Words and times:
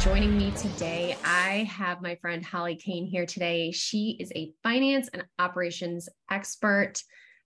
joining 0.00 0.38
me 0.38 0.50
today. 0.52 1.14
I 1.26 1.68
have 1.70 2.00
my 2.00 2.14
friend 2.14 2.42
Holly 2.42 2.74
Kane 2.74 3.04
here 3.04 3.26
today. 3.26 3.70
She 3.70 4.16
is 4.18 4.32
a 4.34 4.50
finance 4.62 5.10
and 5.12 5.24
operations 5.38 6.08
expert. 6.30 6.94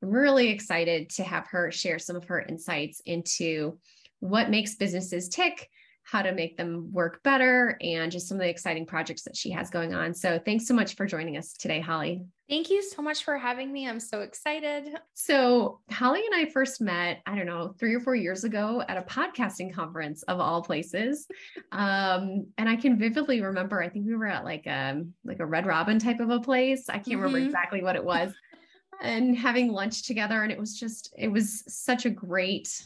I'm 0.01 0.11
really 0.11 0.51
excited 0.51 1.11
to 1.11 1.25
have 1.25 1.49
her 1.49 1.73
share 1.73 1.99
some 1.99 2.15
of 2.15 2.27
her 2.27 2.41
insights 2.41 3.03
into 3.07 3.81
what 4.21 4.51
makes 4.51 4.77
businesses 4.77 5.29
tick, 5.29 5.69
how 6.05 6.23
to 6.23 6.31
make 6.31 6.57
them 6.57 6.93
work 6.93 7.25
better, 7.25 7.77
and 7.81 8.13
just 8.13 8.29
some 8.29 8.37
of 8.37 8.43
the 8.43 8.51
exciting 8.51 8.87
projects 8.87 9.25
that 9.25 9.37
she 9.37 9.51
has 9.51 9.69
going 9.69 9.93
on. 9.93 10.15
So, 10.15 10.39
thanks 10.39 10.69
so 10.69 10.75
much 10.75 10.95
for 10.95 11.07
joining 11.07 11.37
us 11.37 11.55
today, 11.55 11.81
Holly. 11.81 12.23
Thank 12.49 12.69
you 12.69 12.83
so 12.83 13.01
much 13.01 13.25
for 13.25 13.39
having 13.39 13.73
me. 13.73 13.89
I'm 13.89 14.01
so 14.01 14.21
excited. 14.21 14.95
So, 15.15 15.81
Holly 15.91 16.21
and 16.31 16.35
I 16.35 16.51
first 16.51 16.81
met, 16.83 17.23
I 17.25 17.35
don't 17.37 17.47
know, 17.47 17.75
three 17.79 17.95
or 17.95 18.01
four 18.01 18.15
years 18.15 18.45
ago 18.45 18.83
at 18.87 18.99
a 18.99 19.03
podcasting 19.03 19.73
conference 19.73 20.23
of 20.25 20.41
all 20.41 20.63
places. 20.63 21.27
Um, 21.73 22.47
and 22.59 22.69
I 22.69 22.77
can 22.77 22.99
vividly 22.99 23.41
remember, 23.41 23.83
I 23.83 23.89
think 23.89 24.07
we 24.07 24.15
were 24.15 24.27
at 24.27 24.45
like 24.45 24.67
a 24.67 25.05
like 25.25 25.41
a 25.41 25.47
Red 25.47 25.65
Robin 25.65 25.99
type 25.99 26.21
of 26.21 26.29
a 26.29 26.41
place. 26.41 26.91
I 26.91 26.95
can't 26.95 27.07
mm-hmm. 27.07 27.23
remember 27.23 27.39
exactly 27.39 27.83
what 27.83 27.97
it 27.97 28.05
was. 28.05 28.33
and 29.03 29.37
having 29.37 29.73
lunch 29.73 30.07
together. 30.07 30.43
And 30.43 30.53
it 30.53 30.59
was 30.59 30.79
just, 30.79 31.15
it 31.19 31.29
was 31.29 31.65
such 31.67 32.05
a 32.05 32.11
great 32.11 32.85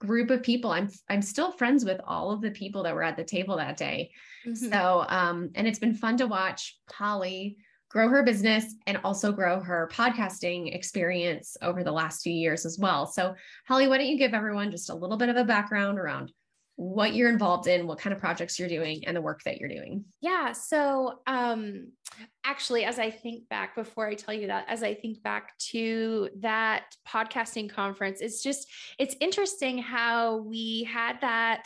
group 0.00 0.30
of 0.30 0.42
people. 0.42 0.70
I'm 0.70 0.88
I'm 1.08 1.22
still 1.22 1.52
friends 1.52 1.84
with 1.84 2.00
all 2.06 2.30
of 2.30 2.40
the 2.40 2.50
people 2.50 2.84
that 2.84 2.94
were 2.94 3.02
at 3.02 3.16
the 3.16 3.24
table 3.24 3.56
that 3.56 3.76
day. 3.76 4.12
Mm-hmm. 4.46 4.70
So 4.70 5.04
um, 5.08 5.50
and 5.54 5.66
it's 5.66 5.78
been 5.78 5.94
fun 5.94 6.16
to 6.18 6.26
watch 6.26 6.78
Holly 6.90 7.58
grow 7.88 8.08
her 8.08 8.22
business 8.22 8.74
and 8.86 8.98
also 9.04 9.32
grow 9.32 9.60
her 9.60 9.88
podcasting 9.92 10.74
experience 10.74 11.56
over 11.62 11.82
the 11.82 11.92
last 11.92 12.22
few 12.22 12.32
years 12.32 12.66
as 12.66 12.78
well. 12.78 13.06
So 13.06 13.34
Holly, 13.66 13.88
why 13.88 13.98
don't 13.98 14.06
you 14.06 14.18
give 14.18 14.34
everyone 14.34 14.70
just 14.70 14.90
a 14.90 14.94
little 14.94 15.16
bit 15.16 15.28
of 15.28 15.36
a 15.36 15.44
background 15.44 15.98
around 15.98 16.32
what 16.76 17.12
you're 17.12 17.28
involved 17.28 17.66
in, 17.66 17.88
what 17.88 17.98
kind 17.98 18.14
of 18.14 18.20
projects 18.20 18.56
you're 18.56 18.68
doing, 18.68 19.02
and 19.04 19.16
the 19.16 19.20
work 19.20 19.42
that 19.42 19.58
you're 19.58 19.68
doing. 19.68 20.04
Yeah. 20.20 20.52
So, 20.52 21.18
um, 21.26 21.88
actually, 22.44 22.84
as 22.84 23.00
I 23.00 23.10
think 23.10 23.48
back, 23.48 23.74
before 23.74 24.06
I 24.06 24.14
tell 24.14 24.32
you 24.32 24.46
that, 24.46 24.66
as 24.68 24.84
I 24.84 24.94
think 24.94 25.20
back 25.24 25.58
to 25.70 26.28
that 26.38 26.84
podcasting 27.06 27.68
conference, 27.68 28.20
it's 28.20 28.44
just, 28.44 28.70
it's 28.96 29.16
interesting 29.20 29.78
how 29.78 30.36
we 30.36 30.84
had 30.84 31.20
that 31.20 31.64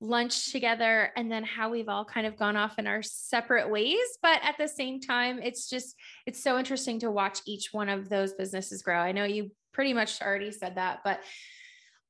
lunch 0.00 0.50
together 0.50 1.12
and 1.16 1.30
then 1.30 1.44
how 1.44 1.70
we've 1.70 1.88
all 1.88 2.04
kind 2.04 2.26
of 2.26 2.36
gone 2.36 2.56
off 2.56 2.78
in 2.78 2.86
our 2.86 3.02
separate 3.02 3.70
ways. 3.70 3.98
But 4.22 4.40
at 4.42 4.56
the 4.58 4.68
same 4.68 5.00
time 5.00 5.40
it's 5.42 5.68
just 5.68 5.94
it's 6.26 6.42
so 6.42 6.58
interesting 6.58 7.00
to 7.00 7.10
watch 7.10 7.40
each 7.46 7.68
one 7.72 7.88
of 7.88 8.08
those 8.08 8.34
businesses 8.34 8.82
grow. 8.82 8.98
I 8.98 9.12
know 9.12 9.24
you 9.24 9.50
pretty 9.72 9.92
much 9.92 10.20
already 10.20 10.50
said 10.50 10.76
that 10.76 11.00
but 11.04 11.20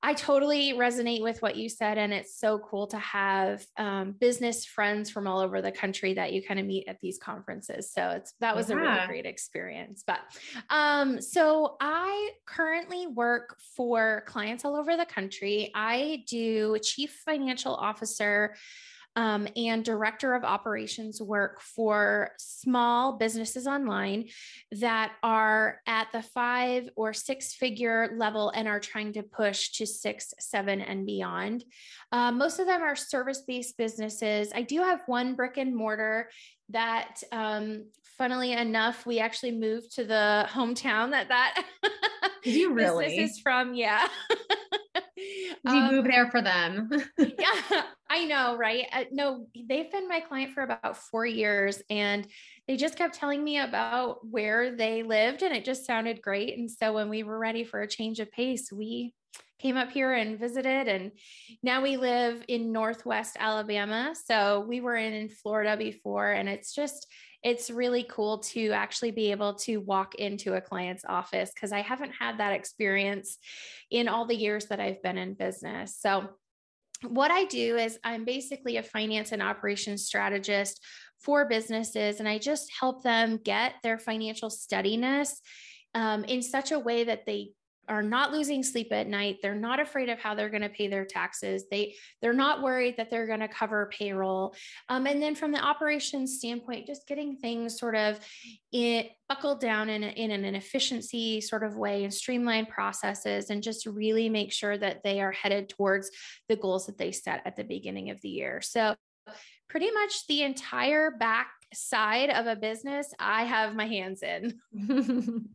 I 0.02 0.14
totally 0.14 0.72
resonate 0.72 1.22
with 1.22 1.42
what 1.42 1.56
you 1.56 1.68
said. 1.68 1.98
And 1.98 2.12
it's 2.12 2.38
so 2.38 2.58
cool 2.58 2.86
to 2.88 2.98
have 2.98 3.64
um, 3.76 4.12
business 4.12 4.64
friends 4.64 5.10
from 5.10 5.26
all 5.26 5.40
over 5.40 5.60
the 5.60 5.72
country 5.72 6.14
that 6.14 6.32
you 6.32 6.42
kind 6.42 6.58
of 6.58 6.66
meet 6.66 6.88
at 6.88 7.00
these 7.00 7.18
conferences. 7.18 7.92
So 7.92 8.10
it's, 8.10 8.32
that 8.40 8.56
was 8.56 8.70
yeah. 8.70 8.76
a 8.76 8.78
really 8.78 9.06
great 9.06 9.26
experience. 9.26 10.02
But 10.06 10.20
um, 10.70 11.20
so 11.20 11.76
I 11.80 12.30
currently 12.46 13.06
work 13.08 13.56
for 13.76 14.22
clients 14.26 14.64
all 14.64 14.76
over 14.76 14.96
the 14.96 15.06
country. 15.06 15.70
I 15.74 16.24
do 16.26 16.78
chief 16.82 17.20
financial 17.24 17.74
officer 17.74 18.54
um, 19.16 19.48
and 19.56 19.84
director 19.84 20.34
of 20.34 20.44
operations 20.44 21.20
work 21.20 21.60
for 21.60 22.30
small 22.38 23.18
businesses 23.18 23.66
online 23.66 24.28
that 24.72 25.12
are 25.22 25.80
at 25.86 26.08
the 26.12 26.22
five 26.22 26.88
or 26.96 27.12
six 27.12 27.54
figure 27.54 28.14
level 28.16 28.50
and 28.50 28.68
are 28.68 28.80
trying 28.80 29.12
to 29.14 29.22
push 29.22 29.70
to 29.72 29.86
six, 29.86 30.32
seven, 30.38 30.80
and 30.80 31.06
beyond. 31.06 31.64
Uh, 32.12 32.30
most 32.30 32.58
of 32.58 32.66
them 32.66 32.82
are 32.82 32.96
service 32.96 33.42
based 33.46 33.76
businesses. 33.76 34.52
I 34.54 34.62
do 34.62 34.80
have 34.82 35.02
one 35.06 35.34
brick 35.34 35.56
and 35.56 35.74
mortar 35.74 36.30
that 36.70 37.22
um, 37.32 37.86
funnily 38.16 38.52
enough 38.52 39.06
we 39.06 39.18
actually 39.18 39.52
moved 39.52 39.94
to 39.96 40.04
the 40.04 40.46
hometown 40.50 41.10
that 41.10 41.28
that 41.28 41.64
you 42.44 42.72
really? 42.74 43.06
business 43.06 43.30
is 43.32 43.40
from 43.40 43.74
yeah 43.74 44.06
you 45.64 45.72
um, 45.72 45.94
move 45.94 46.04
there 46.04 46.30
for 46.30 46.40
them. 46.40 46.90
yeah, 47.18 47.82
I 48.10 48.24
know, 48.24 48.56
right? 48.56 48.86
Uh, 48.92 49.04
no, 49.10 49.46
they've 49.68 49.90
been 49.90 50.08
my 50.08 50.20
client 50.20 50.52
for 50.52 50.62
about 50.62 50.96
four 50.96 51.26
years 51.26 51.82
and 51.90 52.26
they 52.66 52.76
just 52.76 52.96
kept 52.96 53.14
telling 53.14 53.42
me 53.42 53.58
about 53.58 54.26
where 54.26 54.74
they 54.74 55.02
lived 55.02 55.42
and 55.42 55.54
it 55.54 55.64
just 55.64 55.86
sounded 55.86 56.22
great. 56.22 56.56
And 56.56 56.70
so 56.70 56.92
when 56.92 57.08
we 57.08 57.22
were 57.22 57.38
ready 57.38 57.64
for 57.64 57.80
a 57.80 57.88
change 57.88 58.20
of 58.20 58.30
pace, 58.32 58.72
we 58.72 59.14
came 59.60 59.76
up 59.76 59.90
here 59.90 60.12
and 60.12 60.38
visited 60.38 60.88
and 60.88 61.12
now 61.62 61.82
we 61.82 61.98
live 61.98 62.42
in 62.48 62.72
northwest 62.72 63.36
alabama 63.38 64.14
so 64.14 64.64
we 64.66 64.80
were 64.80 64.96
in 64.96 65.28
florida 65.28 65.76
before 65.76 66.32
and 66.32 66.48
it's 66.48 66.74
just 66.74 67.06
it's 67.42 67.70
really 67.70 68.04
cool 68.08 68.38
to 68.38 68.70
actually 68.72 69.12
be 69.12 69.30
able 69.30 69.54
to 69.54 69.78
walk 69.78 70.14
into 70.16 70.54
a 70.54 70.60
client's 70.60 71.04
office 71.08 71.50
because 71.54 71.72
I 71.72 71.80
haven't 71.80 72.12
had 72.12 72.38
that 72.38 72.52
experience 72.52 73.38
in 73.90 74.08
all 74.08 74.26
the 74.26 74.36
years 74.36 74.66
that 74.66 74.80
I've 74.80 75.02
been 75.02 75.18
in 75.18 75.34
business. 75.34 75.96
So, 75.98 76.28
what 77.08 77.30
I 77.30 77.46
do 77.46 77.76
is 77.76 77.98
I'm 78.04 78.26
basically 78.26 78.76
a 78.76 78.82
finance 78.82 79.32
and 79.32 79.42
operations 79.42 80.04
strategist 80.04 80.84
for 81.18 81.48
businesses, 81.48 82.20
and 82.20 82.28
I 82.28 82.36
just 82.36 82.70
help 82.78 83.02
them 83.02 83.40
get 83.42 83.74
their 83.82 83.98
financial 83.98 84.50
steadiness 84.50 85.40
um, 85.94 86.24
in 86.24 86.42
such 86.42 86.72
a 86.72 86.78
way 86.78 87.04
that 87.04 87.24
they 87.24 87.52
are 87.90 88.02
not 88.04 88.30
losing 88.30 88.62
sleep 88.62 88.92
at 88.92 89.08
night. 89.08 89.38
They're 89.42 89.54
not 89.54 89.80
afraid 89.80 90.08
of 90.08 90.20
how 90.20 90.34
they're 90.34 90.48
going 90.48 90.62
to 90.62 90.68
pay 90.68 90.86
their 90.86 91.04
taxes. 91.04 91.64
They 91.70 91.96
they're 92.22 92.32
not 92.32 92.62
worried 92.62 92.96
that 92.96 93.10
they're 93.10 93.26
going 93.26 93.40
to 93.40 93.48
cover 93.48 93.90
payroll. 93.92 94.54
Um, 94.88 95.06
and 95.06 95.20
then 95.20 95.34
from 95.34 95.50
the 95.50 95.58
operations 95.58 96.38
standpoint 96.38 96.86
just 96.86 97.06
getting 97.08 97.36
things 97.36 97.78
sort 97.78 97.96
of 97.96 98.20
it 98.72 99.10
buckled 99.28 99.60
down 99.60 99.88
in, 99.88 100.04
in 100.04 100.30
an 100.30 100.54
efficiency 100.54 101.40
sort 101.40 101.64
of 101.64 101.76
way 101.76 102.04
and 102.04 102.14
streamline 102.14 102.66
processes 102.66 103.50
and 103.50 103.62
just 103.62 103.84
really 103.86 104.28
make 104.28 104.52
sure 104.52 104.78
that 104.78 105.02
they 105.02 105.20
are 105.20 105.32
headed 105.32 105.68
towards 105.68 106.10
the 106.48 106.56
goals 106.56 106.86
that 106.86 106.96
they 106.96 107.10
set 107.10 107.42
at 107.44 107.56
the 107.56 107.64
beginning 107.64 108.10
of 108.10 108.20
the 108.20 108.28
year. 108.28 108.60
So 108.60 108.94
pretty 109.68 109.90
much 109.90 110.26
the 110.28 110.42
entire 110.42 111.10
back 111.10 111.48
side 111.72 112.30
of 112.30 112.46
a 112.46 112.56
business 112.56 113.14
i 113.20 113.44
have 113.44 113.76
my 113.76 113.86
hands 113.86 114.24
in 114.24 114.58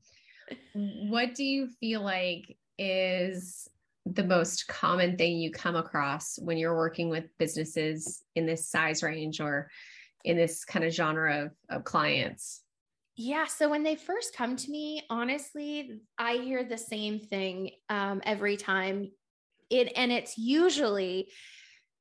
what 0.73 1.35
do 1.35 1.43
you 1.43 1.67
feel 1.79 2.01
like 2.01 2.57
is 2.77 3.67
the 4.05 4.23
most 4.23 4.67
common 4.67 5.17
thing 5.17 5.37
you 5.37 5.51
come 5.51 5.75
across 5.75 6.37
when 6.39 6.57
you're 6.57 6.75
working 6.75 7.09
with 7.09 7.25
businesses 7.37 8.23
in 8.35 8.45
this 8.45 8.67
size 8.67 9.01
range 9.01 9.39
or 9.39 9.69
in 10.23 10.37
this 10.37 10.65
kind 10.65 10.85
of 10.85 10.93
genre 10.93 11.45
of, 11.45 11.51
of 11.69 11.83
clients? 11.83 12.61
Yeah. 13.15 13.45
So 13.45 13.69
when 13.69 13.83
they 13.83 13.95
first 13.95 14.35
come 14.35 14.57
to 14.57 14.71
me, 14.71 15.03
honestly, 15.09 16.01
I 16.17 16.33
hear 16.33 16.63
the 16.63 16.77
same 16.77 17.19
thing 17.19 17.71
um, 17.89 18.21
every 18.25 18.57
time. 18.57 19.11
It 19.69 19.93
and 19.95 20.11
it's 20.11 20.37
usually 20.37 21.29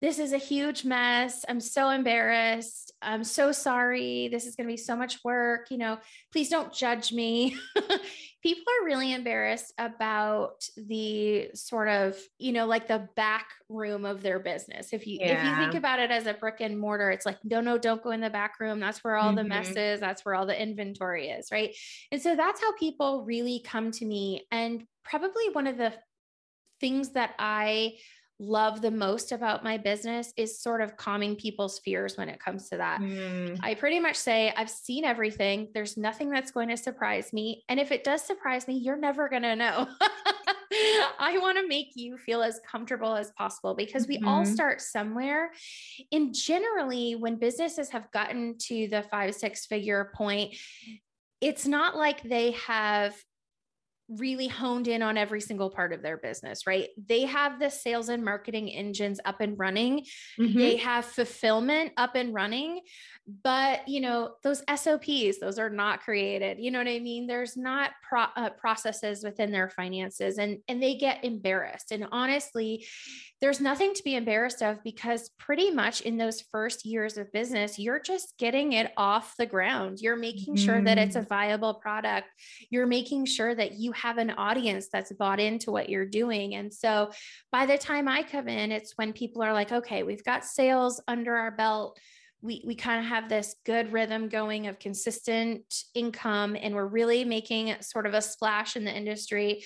this 0.02 0.18
is 0.18 0.34
a 0.34 0.38
huge 0.38 0.84
mess. 0.84 1.46
I'm 1.48 1.60
so 1.60 1.88
embarrassed. 1.88 2.92
I'm 3.00 3.24
so 3.24 3.52
sorry. 3.52 4.28
This 4.28 4.44
is 4.44 4.54
going 4.54 4.68
to 4.68 4.72
be 4.72 4.76
so 4.76 4.96
much 4.96 5.24
work. 5.24 5.70
You 5.70 5.78
know, 5.78 5.98
please 6.30 6.50
don't 6.50 6.74
judge 6.74 7.10
me. 7.12 7.56
People 8.44 8.64
are 8.78 8.84
really 8.84 9.14
embarrassed 9.14 9.72
about 9.78 10.68
the 10.76 11.48
sort 11.54 11.88
of, 11.88 12.16
you 12.38 12.52
know, 12.52 12.66
like 12.66 12.86
the 12.86 13.08
back 13.16 13.46
room 13.70 14.04
of 14.04 14.22
their 14.22 14.38
business. 14.38 14.92
If 14.92 15.06
you 15.06 15.18
yeah. 15.20 15.38
if 15.38 15.44
you 15.48 15.64
think 15.64 15.74
about 15.74 15.98
it 15.98 16.10
as 16.10 16.26
a 16.26 16.34
brick 16.34 16.60
and 16.60 16.78
mortar, 16.78 17.10
it's 17.10 17.24
like, 17.24 17.38
no, 17.42 17.62
no, 17.62 17.78
don't 17.78 18.02
go 18.02 18.10
in 18.10 18.20
the 18.20 18.28
back 18.28 18.60
room. 18.60 18.80
That's 18.80 19.02
where 19.02 19.16
all 19.16 19.28
mm-hmm. 19.28 19.36
the 19.36 19.44
mess 19.44 19.70
is. 19.70 19.98
That's 19.98 20.26
where 20.26 20.34
all 20.34 20.44
the 20.44 20.60
inventory 20.60 21.30
is, 21.30 21.48
right? 21.50 21.74
And 22.12 22.20
so 22.20 22.36
that's 22.36 22.60
how 22.60 22.72
people 22.76 23.24
really 23.24 23.62
come 23.64 23.90
to 23.92 24.04
me. 24.04 24.46
And 24.50 24.84
probably 25.04 25.48
one 25.52 25.66
of 25.66 25.78
the 25.78 25.94
things 26.80 27.12
that 27.12 27.34
I 27.38 27.94
love 28.40 28.82
the 28.82 28.90
most 28.90 29.32
about 29.32 29.62
my 29.62 29.76
business 29.76 30.32
is 30.36 30.60
sort 30.60 30.80
of 30.80 30.96
calming 30.96 31.36
people's 31.36 31.78
fears 31.78 32.16
when 32.16 32.28
it 32.28 32.40
comes 32.40 32.68
to 32.68 32.76
that. 32.76 33.00
Mm. 33.00 33.58
I 33.62 33.74
pretty 33.74 34.00
much 34.00 34.16
say, 34.16 34.52
I've 34.56 34.70
seen 34.70 35.04
everything. 35.04 35.68
There's 35.72 35.96
nothing 35.96 36.30
that's 36.30 36.50
going 36.50 36.68
to 36.68 36.76
surprise 36.76 37.32
me. 37.32 37.64
And 37.68 37.78
if 37.78 37.92
it 37.92 38.04
does 38.04 38.22
surprise 38.22 38.66
me, 38.66 38.74
you're 38.74 38.98
never 38.98 39.28
going 39.28 39.42
to 39.42 39.56
know. 39.56 39.86
I 41.18 41.38
want 41.40 41.58
to 41.58 41.68
make 41.68 41.92
you 41.94 42.16
feel 42.16 42.42
as 42.42 42.60
comfortable 42.68 43.14
as 43.14 43.30
possible 43.32 43.74
because 43.74 44.08
we 44.08 44.16
mm-hmm. 44.16 44.28
all 44.28 44.44
start 44.44 44.80
somewhere. 44.80 45.52
And 46.10 46.34
generally, 46.34 47.14
when 47.14 47.36
businesses 47.36 47.90
have 47.90 48.10
gotten 48.10 48.56
to 48.58 48.88
the 48.88 49.02
five, 49.02 49.34
six 49.34 49.66
figure 49.66 50.10
point, 50.14 50.56
it's 51.40 51.66
not 51.66 51.96
like 51.96 52.22
they 52.22 52.52
have 52.52 53.14
really 54.08 54.48
honed 54.48 54.88
in 54.88 55.02
on 55.02 55.16
every 55.16 55.40
single 55.40 55.70
part 55.70 55.92
of 55.92 56.02
their 56.02 56.16
business, 56.16 56.66
right? 56.66 56.88
They 57.08 57.22
have 57.22 57.58
the 57.58 57.70
sales 57.70 58.08
and 58.08 58.24
marketing 58.24 58.68
engines 58.70 59.20
up 59.24 59.40
and 59.40 59.58
running. 59.58 60.04
Mm-hmm. 60.38 60.58
They 60.58 60.76
have 60.76 61.04
fulfillment 61.04 61.92
up 61.96 62.14
and 62.14 62.34
running. 62.34 62.80
But 63.42 63.88
you 63.88 64.00
know 64.00 64.32
those 64.42 64.62
sops 64.76 65.38
those 65.40 65.58
are 65.58 65.70
not 65.70 66.02
created 66.02 66.58
you 66.58 66.70
know 66.70 66.78
what 66.78 66.88
i 66.88 66.98
mean? 66.98 67.26
There's 67.26 67.56
not 67.56 67.92
pro- 68.06 68.26
uh, 68.36 68.50
processes 68.50 69.24
within 69.24 69.50
their 69.50 69.70
finances 69.70 70.38
and 70.38 70.58
and 70.68 70.82
they 70.82 70.96
get 70.96 71.24
embarrassed 71.24 71.90
and 71.90 72.06
honestly 72.12 72.86
there's 73.40 73.60
nothing 73.60 73.92
to 73.94 74.02
be 74.02 74.14
embarrassed 74.14 74.62
of 74.62 74.82
because 74.82 75.30
pretty 75.38 75.70
much 75.70 76.00
in 76.02 76.16
those 76.16 76.42
first 76.50 76.86
years 76.86 77.18
of 77.18 77.32
business 77.32 77.78
you're 77.78 78.00
just 78.00 78.34
getting 78.38 78.72
it 78.72 78.92
off 78.96 79.34
the 79.38 79.46
ground. 79.46 79.98
You're 80.00 80.16
making 80.16 80.56
sure 80.56 80.80
that 80.82 80.98
it's 80.98 81.16
a 81.16 81.20
mm. 81.20 81.28
viable 81.28 81.74
product. 81.74 82.28
You're 82.70 82.86
making 82.86 83.26
sure 83.26 83.54
that 83.54 83.72
you 83.72 83.92
have 83.92 84.18
an 84.18 84.30
audience 84.30 84.88
that's 84.92 85.12
bought 85.12 85.40
into 85.40 85.70
what 85.70 85.88
you're 85.88 86.06
doing 86.06 86.54
and 86.54 86.72
so 86.72 87.10
by 87.52 87.66
the 87.66 87.78
time 87.78 88.08
i 88.08 88.22
come 88.22 88.48
in 88.48 88.72
it's 88.72 88.92
when 88.96 89.12
people 89.12 89.42
are 89.42 89.52
like 89.52 89.72
okay 89.72 90.02
we've 90.02 90.24
got 90.24 90.44
sales 90.44 91.00
under 91.08 91.34
our 91.36 91.50
belt 91.50 91.98
we 92.44 92.62
we 92.64 92.74
kind 92.74 93.00
of 93.00 93.06
have 93.06 93.28
this 93.28 93.56
good 93.64 93.92
rhythm 93.92 94.28
going 94.28 94.66
of 94.66 94.78
consistent 94.78 95.62
income 95.94 96.56
and 96.60 96.74
we're 96.74 96.86
really 96.86 97.24
making 97.24 97.74
sort 97.80 98.06
of 98.06 98.14
a 98.14 98.20
splash 98.22 98.76
in 98.76 98.84
the 98.84 98.94
industry 98.94 99.64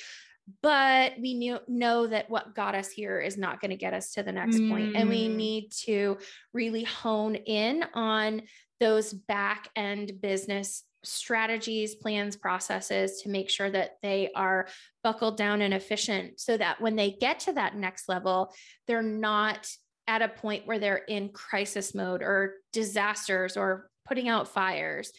but 0.63 1.13
we 1.21 1.35
knew, 1.35 1.59
know 1.69 2.07
that 2.07 2.31
what 2.31 2.55
got 2.55 2.75
us 2.75 2.89
here 2.91 3.21
is 3.21 3.37
not 3.37 3.61
going 3.61 3.71
to 3.71 3.77
get 3.77 3.93
us 3.93 4.13
to 4.13 4.23
the 4.23 4.33
next 4.33 4.57
mm. 4.57 4.71
point. 4.71 4.97
and 4.97 5.09
we 5.09 5.29
mm. 5.29 5.35
need 5.35 5.73
to 5.73 6.17
really 6.55 6.85
hone 6.85 7.35
in 7.35 7.85
on 7.93 8.41
those 8.81 9.13
back 9.13 9.69
end 9.77 10.13
business 10.23 10.85
strategies 11.05 11.95
plans 11.95 12.37
processes 12.37 13.21
to 13.23 13.29
make 13.29 13.51
sure 13.51 13.71
that 13.71 13.99
they 14.03 14.31
are 14.35 14.67
buckled 15.05 15.37
down 15.37 15.63
and 15.63 15.75
efficient 15.75 16.41
so 16.41 16.57
that 16.57 16.81
when 16.81 16.97
they 16.97 17.11
get 17.21 17.39
to 17.41 17.53
that 17.53 17.77
next 17.77 18.09
level 18.09 18.53
they're 18.87 19.03
not 19.03 19.69
at 20.09 20.23
a 20.23 20.29
point 20.29 20.67
where 20.67 20.81
they're 20.81 20.97
in 20.97 21.29
crisis 21.29 21.95
mode 21.95 22.23
or 22.23 22.55
disasters 22.73 23.57
or 23.57 23.91
putting 24.07 24.29
out 24.29 24.49
fires. 24.49 25.13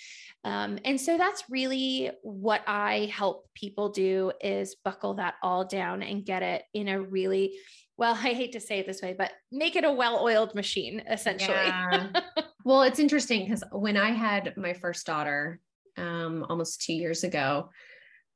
Um, 0.44 0.80
and 0.84 1.00
so 1.00 1.18
that's 1.18 1.44
really 1.50 2.12
what 2.24 2.64
I 2.68 3.12
help 3.14 3.48
people 3.54 3.90
do 3.90 4.32
is 4.42 4.76
buckle 4.84 5.14
that 5.16 5.36
all 5.44 5.64
down 5.66 6.02
and 6.02 6.26
get 6.26 6.42
it 6.44 6.64
in 6.74 6.88
a 6.88 7.00
really 7.00 7.54
well, 7.98 8.14
I 8.24 8.34
hate 8.34 8.54
to 8.54 8.60
say 8.60 8.80
it 8.80 8.88
this 8.88 9.02
way, 9.02 9.14
but 9.16 9.32
make 9.52 9.76
it 9.76 9.84
a 9.84 9.92
well-oiled 9.92 10.56
machine 10.56 11.04
essentially. 11.10 11.54
Yeah. 11.54 12.10
well, 12.66 12.82
it's 12.84 13.00
interesting 13.00 13.44
because 13.44 13.64
when 13.72 13.98
I 13.98 14.12
had 14.12 14.56
my 14.58 14.74
first 14.74 15.06
daughter 15.06 15.60
um, 15.98 16.46
almost 16.50 16.82
two 16.82 16.94
years 16.94 17.24
ago, 17.24 17.70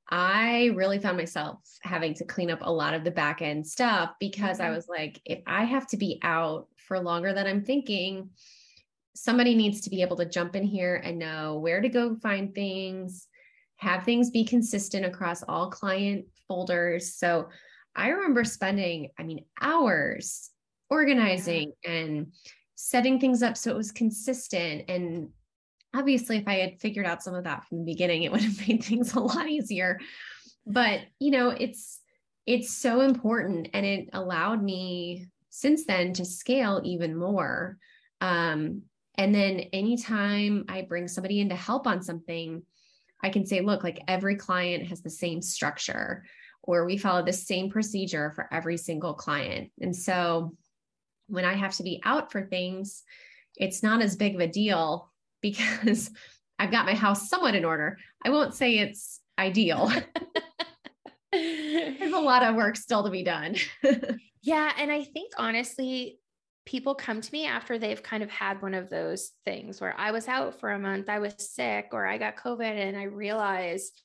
I 0.09 0.71
really 0.75 1.00
found 1.00 1.17
myself 1.17 1.59
having 1.81 2.13
to 2.15 2.25
clean 2.25 2.51
up 2.51 2.59
a 2.61 2.71
lot 2.71 2.94
of 2.94 3.03
the 3.03 3.11
back 3.11 3.41
end 3.41 3.65
stuff 3.65 4.11
because 4.19 4.59
mm-hmm. 4.59 4.71
I 4.71 4.75
was 4.75 4.88
like, 4.88 5.21
if 5.25 5.39
I 5.47 5.63
have 5.63 5.88
to 5.88 5.97
be 5.97 6.19
out 6.21 6.67
for 6.77 7.00
longer 7.00 7.33
than 7.33 7.47
I'm 7.47 7.63
thinking, 7.63 8.29
somebody 9.15 9.55
needs 9.55 9.81
to 9.81 9.89
be 9.89 10.01
able 10.01 10.17
to 10.17 10.25
jump 10.25 10.55
in 10.55 10.63
here 10.63 10.95
and 10.95 11.19
know 11.19 11.59
where 11.59 11.81
to 11.81 11.89
go 11.89 12.15
find 12.15 12.53
things, 12.53 13.27
have 13.77 14.03
things 14.03 14.29
be 14.29 14.44
consistent 14.44 15.05
across 15.05 15.44
all 15.44 15.69
client 15.69 16.25
folders. 16.47 17.15
So 17.15 17.50
I 17.95 18.09
remember 18.09 18.44
spending, 18.44 19.09
I 19.17 19.23
mean, 19.23 19.45
hours 19.61 20.50
organizing 20.89 21.73
and 21.85 22.33
setting 22.75 23.19
things 23.19 23.41
up 23.41 23.55
so 23.55 23.71
it 23.71 23.77
was 23.77 23.91
consistent 23.91 24.89
and 24.89 25.29
obviously 25.93 26.37
if 26.37 26.47
i 26.47 26.55
had 26.55 26.79
figured 26.79 27.05
out 27.05 27.23
some 27.23 27.35
of 27.35 27.43
that 27.43 27.65
from 27.67 27.79
the 27.79 27.85
beginning 27.85 28.23
it 28.23 28.31
would 28.31 28.41
have 28.41 28.67
made 28.67 28.83
things 28.83 29.13
a 29.13 29.19
lot 29.19 29.47
easier. 29.47 29.99
But 30.65 31.01
you 31.19 31.31
know 31.31 31.49
it's 31.49 31.99
it's 32.45 32.75
so 32.75 33.01
important 33.01 33.69
and 33.73 33.85
it 33.85 34.09
allowed 34.13 34.61
me 34.61 35.27
since 35.49 35.85
then 35.85 36.13
to 36.13 36.25
scale 36.25 36.81
even 36.83 37.15
more. 37.15 37.77
Um, 38.19 38.83
and 39.15 39.33
then 39.33 39.59
anytime 39.73 40.65
i 40.69 40.81
bring 40.81 41.07
somebody 41.07 41.39
in 41.39 41.49
to 41.49 41.55
help 41.55 41.85
on 41.87 42.01
something 42.01 42.63
i 43.21 43.29
can 43.29 43.45
say 43.45 43.61
look 43.61 43.83
like 43.83 44.01
every 44.07 44.35
client 44.35 44.87
has 44.87 45.01
the 45.01 45.09
same 45.09 45.41
structure 45.41 46.25
or 46.63 46.85
we 46.85 46.97
follow 46.97 47.23
the 47.23 47.33
same 47.33 47.69
procedure 47.69 48.31
for 48.35 48.47
every 48.53 48.77
single 48.77 49.13
client. 49.13 49.69
And 49.81 49.95
so 49.95 50.55
when 51.27 51.45
i 51.45 51.53
have 51.53 51.75
to 51.77 51.83
be 51.83 52.01
out 52.03 52.31
for 52.31 52.41
things 52.41 53.03
it's 53.55 53.83
not 53.83 54.01
as 54.01 54.15
big 54.15 54.35
of 54.35 54.41
a 54.41 54.47
deal 54.47 55.12
because 55.43 56.09
I've 56.57 56.71
got 56.71 56.87
my 56.87 56.95
house 56.95 57.29
somewhat 57.29 57.53
in 57.53 57.65
order. 57.65 57.99
I 58.25 58.31
won't 58.31 58.55
say 58.55 58.79
it's 58.79 59.19
ideal. 59.37 59.91
There's 61.31 62.13
a 62.13 62.19
lot 62.19 62.43
of 62.43 62.55
work 62.55 62.75
still 62.75 63.03
to 63.03 63.09
be 63.09 63.23
done. 63.23 63.55
yeah. 64.41 64.71
And 64.79 64.91
I 64.91 65.03
think 65.03 65.33
honestly, 65.37 66.19
people 66.65 66.95
come 66.95 67.21
to 67.21 67.31
me 67.33 67.45
after 67.45 67.77
they've 67.77 68.01
kind 68.01 68.23
of 68.23 68.29
had 68.29 68.61
one 68.61 68.73
of 68.73 68.89
those 68.89 69.31
things 69.43 69.81
where 69.81 69.99
I 69.99 70.11
was 70.11 70.27
out 70.27 70.59
for 70.59 70.71
a 70.71 70.79
month, 70.79 71.09
I 71.09 71.19
was 71.19 71.33
sick, 71.37 71.89
or 71.91 72.05
I 72.05 72.17
got 72.17 72.37
COVID 72.37 72.61
and 72.61 72.95
I 72.95 73.03
realized 73.03 74.01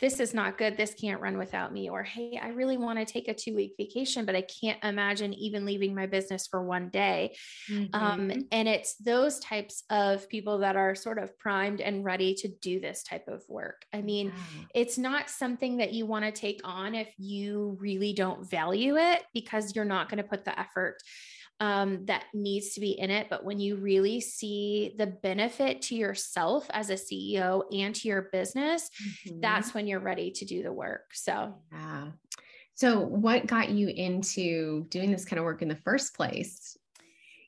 this 0.00 0.20
is 0.20 0.34
not 0.34 0.58
good. 0.58 0.76
This 0.76 0.94
can't 0.94 1.20
run 1.20 1.38
without 1.38 1.72
me. 1.72 1.88
Or, 1.88 2.02
hey, 2.02 2.38
I 2.40 2.48
really 2.48 2.76
want 2.76 2.98
to 2.98 3.04
take 3.04 3.28
a 3.28 3.34
two 3.34 3.54
week 3.54 3.74
vacation, 3.76 4.24
but 4.24 4.36
I 4.36 4.42
can't 4.42 4.82
imagine 4.84 5.34
even 5.34 5.64
leaving 5.64 5.94
my 5.94 6.06
business 6.06 6.46
for 6.46 6.62
one 6.62 6.88
day. 6.88 7.36
Um, 7.70 7.76
mm-hmm. 7.76 7.94
Um, 7.94 8.32
and 8.52 8.68
it's 8.68 8.96
those 8.96 9.38
types 9.40 9.84
of 9.90 10.28
people 10.28 10.58
that 10.58 10.76
are 10.76 10.94
sort 10.94 11.18
of 11.18 11.36
primed 11.38 11.80
and 11.80 12.04
ready 12.04 12.34
to 12.34 12.48
do 12.48 12.80
this 12.80 13.02
type 13.02 13.28
of 13.28 13.42
work. 13.48 13.84
I 13.92 14.00
mean, 14.00 14.32
it's 14.74 14.98
not 14.98 15.30
something 15.30 15.78
that 15.78 15.92
you 15.92 16.06
want 16.06 16.24
to 16.24 16.32
take 16.32 16.60
on 16.64 16.94
if 16.94 17.12
you 17.18 17.76
really 17.80 18.12
don't 18.12 18.48
value 18.48 18.96
it 18.96 19.24
because 19.34 19.74
you're 19.74 19.84
not 19.84 20.08
going 20.08 20.22
to 20.22 20.28
put 20.28 20.44
the 20.44 20.58
effort 20.58 20.98
um, 21.60 22.06
that 22.06 22.24
needs 22.32 22.74
to 22.74 22.80
be 22.80 22.92
in 22.92 23.10
it. 23.10 23.28
But 23.28 23.44
when 23.44 23.58
you 23.58 23.76
really 23.76 24.20
see 24.20 24.94
the 24.96 25.06
benefit 25.06 25.82
to 25.82 25.94
yourself 25.94 26.66
as 26.70 26.90
a 26.90 26.94
CEO 26.94 27.62
and 27.72 27.94
to 27.96 28.08
your 28.08 28.28
business, 28.32 28.90
mm-hmm. 29.26 29.40
that's 29.40 29.74
when 29.74 29.86
you're 29.86 30.00
ready 30.00 30.30
to 30.32 30.44
do 30.44 30.62
the 30.62 30.72
work. 30.72 31.14
So, 31.14 31.54
yeah. 31.72 32.08
So, 32.74 33.00
what 33.00 33.46
got 33.46 33.70
you 33.70 33.88
into 33.88 34.84
doing 34.88 35.10
this 35.10 35.24
kind 35.24 35.38
of 35.40 35.44
work 35.44 35.62
in 35.62 35.68
the 35.68 35.74
first 35.74 36.14
place? 36.14 36.76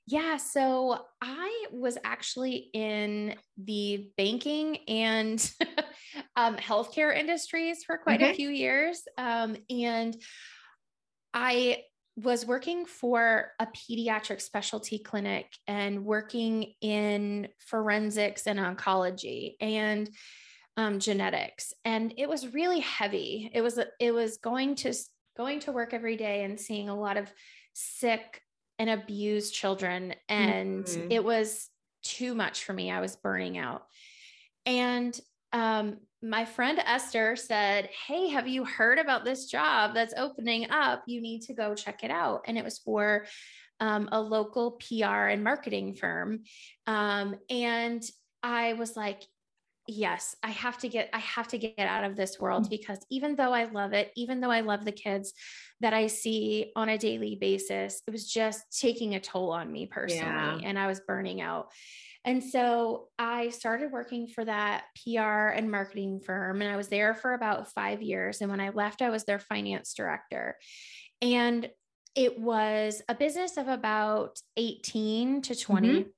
Yeah, 0.09 0.39
so 0.39 0.99
I 1.23 1.67
was 1.71 1.97
actually 2.03 2.69
in 2.73 3.37
the 3.57 4.11
banking 4.17 4.79
and 4.89 5.53
um, 6.37 6.57
healthcare 6.57 7.17
industries 7.17 7.85
for 7.85 7.97
quite 7.97 8.21
okay. 8.21 8.33
a 8.33 8.35
few 8.35 8.49
years. 8.49 9.03
Um, 9.17 9.57
and 9.71 10.17
I 11.33 11.85
was 12.23 12.47
working 12.47 12.87
for 12.87 13.53
a 13.59 13.67
pediatric 13.67 14.41
specialty 14.41 14.99
clinic 14.99 15.47
and 15.67 16.05
working 16.05 16.75
in 16.81 17.49
forensics 17.59 18.47
and 18.47 18.59
oncology 18.59 19.55
and 19.61 20.11
um, 20.77 20.99
genetics. 20.99 21.73
And 21.85 22.15
it 22.17 22.29
was 22.29 22.53
really 22.55 22.81
heavy. 22.81 23.51
It 23.53 23.61
was 23.61 23.79
it 23.99 24.13
was 24.13 24.39
going 24.39 24.77
to 24.77 24.93
going 25.37 25.61
to 25.61 25.73
work 25.73 25.95
every 25.95 26.17
day 26.17 26.45
and 26.45 26.59
seeing 26.59 26.89
a 26.89 26.99
lot 26.99 27.17
of 27.17 27.33
sick 27.73 28.43
and 28.79 28.91
abused 28.91 29.55
children. 29.55 30.15
And 30.29 30.85
mm-hmm. 30.85 31.11
it 31.11 31.25
was 31.25 31.69
too 32.03 32.35
much 32.35 32.65
for 32.65 32.73
me. 32.73 32.91
I 32.91 33.01
was 33.01 33.17
burning 33.17 33.59
out. 33.59 33.83
And 34.67 35.19
um, 35.53 35.99
my 36.23 36.45
friend 36.45 36.81
Esther 36.85 37.37
said, 37.37 37.89
Hey, 38.07 38.29
have 38.29 38.47
you 38.47 38.65
heard 38.65 38.99
about 38.99 39.25
this 39.25 39.47
job 39.47 39.95
that's 39.95 40.15
opening 40.17 40.71
up? 40.71 41.03
You 41.07 41.21
need 41.21 41.43
to 41.43 41.55
go 41.55 41.75
check 41.75 42.05
it 42.05 42.11
out. 42.11 42.43
And 42.47 42.59
it 42.59 42.65
was 42.65 42.79
for 42.79 43.27
um, 43.81 44.09
a 44.13 44.21
local 44.21 44.73
PR 44.73 45.29
and 45.29 45.43
marketing 45.43 45.95
firm. 45.95 46.41
Um, 46.87 47.37
and 47.49 48.03
I 48.43 48.75
was 48.75 48.97
like, 48.97 49.23
yes 49.87 50.37
i 50.43 50.51
have 50.51 50.79
to 50.79 50.89
get 50.89 51.09
i 51.13 51.19
have 51.19 51.49
to 51.49 51.59
get 51.59 51.75
out 51.79 52.05
of 52.05 52.15
this 52.15 52.39
world 52.39 52.67
mm. 52.67 52.71
because 52.71 52.99
even 53.11 53.35
though 53.35 53.53
i 53.53 53.65
love 53.65 53.93
it 53.93 54.13
even 54.15 54.41
though 54.41 54.51
i 54.51 54.61
love 54.61 54.85
the 54.85 54.93
kids 54.93 55.33
that 55.81 55.93
i 55.93 56.07
see 56.07 56.71
on 56.77 56.89
a 56.89 56.99
daily 56.99 57.37
basis 57.41 58.01
it 58.07 58.11
was 58.11 58.31
just 58.31 58.63
taking 58.79 59.15
a 59.15 59.21
toll 59.21 59.51
on 59.51 59.71
me 59.73 59.87
personally 59.87 60.23
yeah. 60.23 60.61
and 60.63 60.79
i 60.79 60.87
was 60.87 61.01
burning 61.01 61.41
out 61.41 61.69
and 62.25 62.45
so 62.45 63.09
I 63.19 63.49
started 63.49 63.93
working 63.93 64.29
for 64.29 64.45
that 64.45 64.85
PR 65.03 65.49
and 65.49 65.71
marketing 65.71 66.21
firm, 66.21 66.61
and 66.61 66.71
I 66.71 66.77
was 66.77 66.89
there 66.89 67.15
for 67.15 67.33
about 67.33 67.73
five 67.73 68.03
years. 68.03 68.41
And 68.41 68.51
when 68.51 68.61
I 68.61 68.71
left, 68.71 69.01
I 69.01 69.11
was 69.11 69.25
their 69.25 69.39
finance 69.39 69.95
director. 69.95 70.57
And 71.23 71.71
it 72.15 72.39
was 72.39 73.03
a 73.09 73.15
business 73.15 73.57
of 73.57 73.69
about 73.69 74.39
18 74.57 75.43
to 75.43 75.55
20. 75.55 75.89
Mm-hmm. 75.89 76.09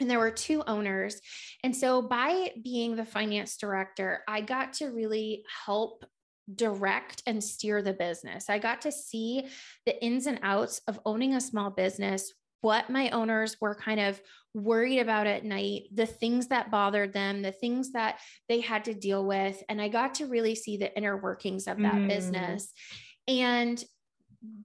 And 0.00 0.10
there 0.10 0.18
were 0.18 0.30
two 0.30 0.62
owners. 0.66 1.20
And 1.62 1.74
so, 1.74 2.02
by 2.02 2.50
being 2.62 2.96
the 2.96 3.04
finance 3.04 3.56
director, 3.56 4.22
I 4.28 4.40
got 4.40 4.74
to 4.74 4.86
really 4.86 5.44
help 5.66 6.04
direct 6.52 7.22
and 7.26 7.42
steer 7.42 7.80
the 7.80 7.92
business. 7.92 8.50
I 8.50 8.58
got 8.58 8.82
to 8.82 8.92
see 8.92 9.48
the 9.86 10.04
ins 10.04 10.26
and 10.26 10.40
outs 10.42 10.80
of 10.88 11.00
owning 11.06 11.34
a 11.34 11.40
small 11.40 11.70
business, 11.70 12.32
what 12.60 12.90
my 12.90 13.10
owners 13.10 13.56
were 13.60 13.74
kind 13.74 14.00
of 14.00 14.20
worried 14.54 15.00
about 15.00 15.26
at 15.26 15.44
night, 15.44 15.82
the 15.92 16.06
things 16.06 16.48
that 16.48 16.70
bothered 16.70 17.12
them, 17.12 17.42
the 17.42 17.52
things 17.52 17.92
that 17.92 18.20
they 18.48 18.60
had 18.60 18.84
to 18.84 18.94
deal 18.94 19.24
with. 19.24 19.62
And 19.68 19.82
I 19.82 19.88
got 19.88 20.14
to 20.16 20.26
really 20.26 20.54
see 20.54 20.76
the 20.76 20.96
inner 20.96 21.16
workings 21.16 21.66
of 21.66 21.78
that 21.78 21.94
mm. 21.94 22.08
business. 22.08 22.72
And 23.26 23.82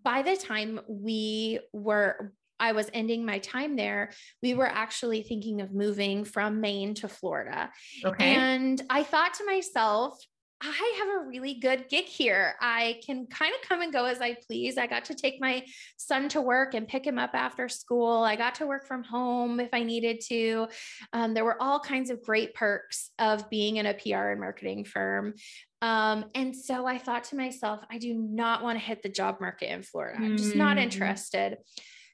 by 0.03 0.21
the 0.21 0.35
time 0.35 0.79
we 0.87 1.59
were 1.73 2.33
I 2.59 2.73
was 2.73 2.89
ending 2.93 3.25
my 3.25 3.39
time 3.39 3.77
there, 3.77 4.11
we 4.43 4.53
were 4.53 4.67
actually 4.67 5.23
thinking 5.23 5.61
of 5.61 5.71
moving 5.71 6.25
from 6.25 6.59
Maine 6.59 6.93
to 6.95 7.07
Florida. 7.07 7.71
Okay. 8.03 8.35
And 8.35 8.81
I 8.89 9.03
thought 9.03 9.35
to 9.35 9.45
myself, 9.45 10.19
I 10.61 10.95
have 10.99 11.07
a 11.07 11.27
really 11.27 11.53
good 11.53 11.87
gig 11.87 12.05
here. 12.05 12.55
I 12.59 12.99
can 13.05 13.27
kind 13.27 13.53
of 13.55 13.67
come 13.67 13.81
and 13.81 13.93
go 13.93 14.03
as 14.05 14.19
I 14.19 14.35
please. 14.45 14.77
I 14.77 14.87
got 14.87 15.05
to 15.05 15.15
take 15.15 15.39
my 15.39 15.65
son 15.95 16.27
to 16.29 16.41
work 16.41 16.73
and 16.73 16.85
pick 16.85 17.05
him 17.07 17.17
up 17.17 17.31
after 17.33 17.69
school. 17.69 18.23
I 18.23 18.35
got 18.35 18.55
to 18.55 18.67
work 18.67 18.85
from 18.85 19.03
home 19.03 19.61
if 19.61 19.69
I 19.71 19.83
needed 19.83 20.19
to. 20.27 20.67
Um, 21.13 21.33
there 21.33 21.45
were 21.45 21.61
all 21.61 21.79
kinds 21.79 22.09
of 22.09 22.21
great 22.21 22.53
perks 22.55 23.11
of 23.19 23.49
being 23.49 23.77
in 23.77 23.85
a 23.85 23.93
PR 23.93 24.31
and 24.31 24.41
marketing 24.41 24.83
firm. 24.83 25.35
Um, 25.81 26.25
and 26.35 26.53
so 26.53 26.85
I 26.85 26.97
thought 26.97 27.23
to 27.25 27.37
myself, 27.37 27.79
I 27.89 27.97
do 27.97 28.13
not 28.13 28.61
want 28.61 28.77
to 28.77 28.83
hit 28.83 29.01
the 29.01 29.07
job 29.07 29.39
market 29.39 29.71
in 29.71 29.81
Florida. 29.81 30.19
I'm 30.21 30.35
just 30.35 30.55
not 30.57 30.75
Mm. 30.75 30.81
interested. 30.83 31.57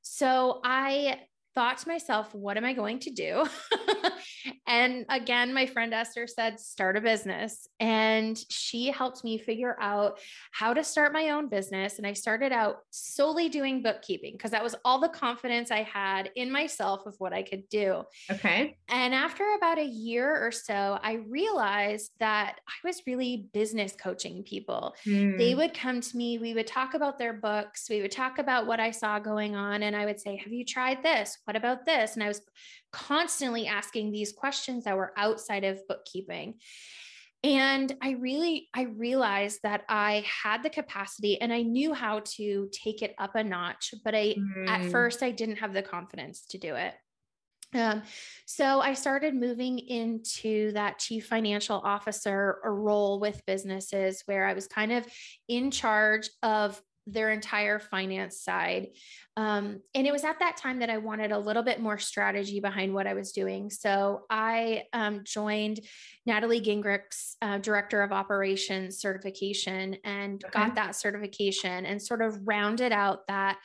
So 0.04 0.62
I 0.64 1.22
thought 1.56 1.80
to 1.80 1.88
myself, 1.88 2.36
what 2.36 2.58
am 2.58 2.66
I 2.66 2.74
going 2.74 3.00
to 3.00 3.10
do? 3.10 3.44
and 4.68 5.06
again, 5.10 5.54
my 5.54 5.66
friend 5.66 5.94
Esther 5.94 6.28
said, 6.28 6.60
start 6.60 6.98
a 6.98 7.02
business. 7.02 7.68
And 7.80 8.38
she 8.50 8.88
helped 8.92 9.24
me 9.24 9.38
figure 9.38 9.78
out 9.80 10.20
how 10.52 10.74
to 10.74 10.84
start 10.84 11.14
my 11.14 11.30
own 11.30 11.50
business. 11.50 11.98
And 11.98 12.08
I 12.08 12.14
started 12.14 12.52
out 12.52 12.78
solely 12.92 13.50
doing 13.50 13.82
bookkeeping 13.82 14.34
because 14.34 14.52
that 14.52 14.64
was 14.64 14.76
all 14.86 15.00
the 15.00 15.10
confidence 15.10 15.72
I 15.72 15.84
had 15.84 16.30
in 16.36 16.52
myself 16.52 17.06
of 17.06 17.16
what 17.20 17.34
I 17.34 17.44
could 17.44 17.68
do. 17.70 18.04
Okay. 18.32 18.78
And 18.90 19.14
after 19.14 19.44
about 19.58 19.78
a 19.78 19.86
year 19.86 20.46
or 20.46 20.52
so, 20.52 21.00
I 21.02 21.14
realized 21.30 22.12
that 22.20 22.60
I 22.68 22.88
was 22.88 23.02
really 23.08 23.48
business 23.54 23.94
coaching 23.96 24.44
people 24.44 24.96
they 25.06 25.52
Hmm. 25.52 25.58
would 25.58 25.74
come 25.74 26.02
to 26.02 26.18
me 26.18 26.38
we 26.38 26.54
would 26.54 26.68
talk 26.68 26.94
about 26.94 27.18
their 27.18 27.34
books 27.34 27.88
we 27.90 28.02
would 28.02 28.12
talk 28.12 28.40
about 28.40 28.68
what 28.68 28.80
i 28.80 28.92
saw 28.92 29.20
going 29.20 29.56
on 29.56 29.84
and 29.84 29.96
i 29.96 30.06
would 30.06 30.20
say 30.20 30.36
have 30.38 30.52
you 30.54 30.66
tried 30.66 31.04
this 31.04 31.38
what 31.46 31.56
about 31.56 31.86
this 31.86 32.16
and 32.16 32.24
i 32.24 32.28
was 32.28 32.42
constantly 32.96 33.68
asking 33.68 34.10
these 34.10 34.32
questions 34.32 34.86
that 34.86 34.96
were 34.96 35.12
outside 35.18 35.66
of 35.66 35.86
bookkeeping 35.90 36.54
and 37.44 37.94
i 38.02 38.12
really 38.12 38.70
i 38.74 38.84
realized 38.84 39.60
that 39.64 39.84
i 39.90 40.26
had 40.44 40.64
the 40.64 40.70
capacity 40.70 41.40
and 41.42 41.52
i 41.52 41.62
knew 41.62 41.94
how 41.94 42.22
to 42.24 42.70
take 42.72 43.02
it 43.02 43.14
up 43.18 43.36
a 43.36 43.44
notch 43.44 43.94
but 44.06 44.16
i 44.16 44.34
at 44.66 44.82
Hmm. 44.82 44.90
first 44.92 45.22
i 45.24 45.30
didn't 45.30 45.58
have 45.58 45.74
the 45.74 45.84
confidence 45.84 46.46
to 46.46 46.58
do 46.58 46.74
it 46.76 46.94
um, 47.74 48.04
so 48.46 48.80
I 48.80 48.94
started 48.94 49.36
moving 49.36 49.80
into 49.80 50.72
that 50.74 50.98
chief 50.98 51.28
financial 51.28 51.82
officer 51.84 52.60
role 52.64 53.20
with 53.20 53.46
businesses 53.46 54.24
where 54.28 54.46
I 54.46 54.54
was 54.54 54.68
kind 54.68 54.94
of 54.94 55.06
in 55.50 55.72
charge 55.72 56.30
of 56.42 56.82
their 57.08 57.32
entire 57.32 57.80
finance 57.80 58.42
side. 58.42 58.88
Um, 59.38 59.82
and 59.94 60.08
it 60.08 60.12
was 60.12 60.24
at 60.24 60.40
that 60.40 60.58
time 60.58 60.80
that 60.80 60.90
I 60.90 60.98
wanted 60.98 61.32
a 61.32 61.38
little 61.38 61.62
bit 61.62 61.80
more 61.80 61.98
strategy 62.00 62.60
behind 62.60 62.94
what 62.94 63.06
I 63.06 63.14
was 63.14 63.32
doing. 63.32 63.70
So 63.70 64.24
I 64.30 64.84
um, 64.94 65.22
joined 65.24 65.82
Natalie 66.26 66.62
Gingrich's 66.62 67.38
uh, 67.42 67.60
director 67.60 68.02
of 68.02 68.12
operations 68.12 69.00
certification 69.00 69.98
and 70.04 70.44
Okay. 70.46 70.52
got 70.52 70.76
that 70.76 70.96
certification 70.96 71.86
and 71.86 72.02
sort 72.02 72.22
of 72.22 72.48
rounded 72.48 72.92
out 72.92 73.28
that 73.28 73.58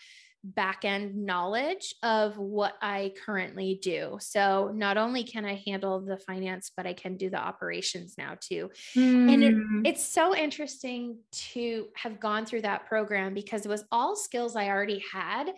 back 0.42 0.84
end 0.84 1.14
knowledge 1.14 1.94
of 2.02 2.38
what 2.38 2.74
I 2.80 3.12
currently 3.24 3.78
do. 3.82 4.16
So 4.20 4.72
not 4.74 4.96
only 4.96 5.22
can 5.22 5.44
I 5.44 5.62
handle 5.66 6.00
the 6.00 6.16
finance, 6.16 6.72
but 6.76 6.86
I 6.86 6.94
can 6.94 7.16
do 7.16 7.28
the 7.28 7.38
operations 7.38 8.14
now 8.16 8.36
too. 8.40 8.70
And 8.96 9.44
it, 9.44 9.54
Hmm. 9.54 9.82
it's 9.84 10.02
so 10.02 10.34
interesting 10.34 11.18
to 11.52 11.88
have 11.94 12.20
gone 12.20 12.46
through 12.46 12.62
that 12.62 12.86
program 12.86 13.34
because 13.34 13.66
it 13.66 13.68
was 13.68 13.84
all 13.92 14.16
skills 14.16 14.56
I 14.56 14.68
already 14.68 15.02
had, 15.12 15.52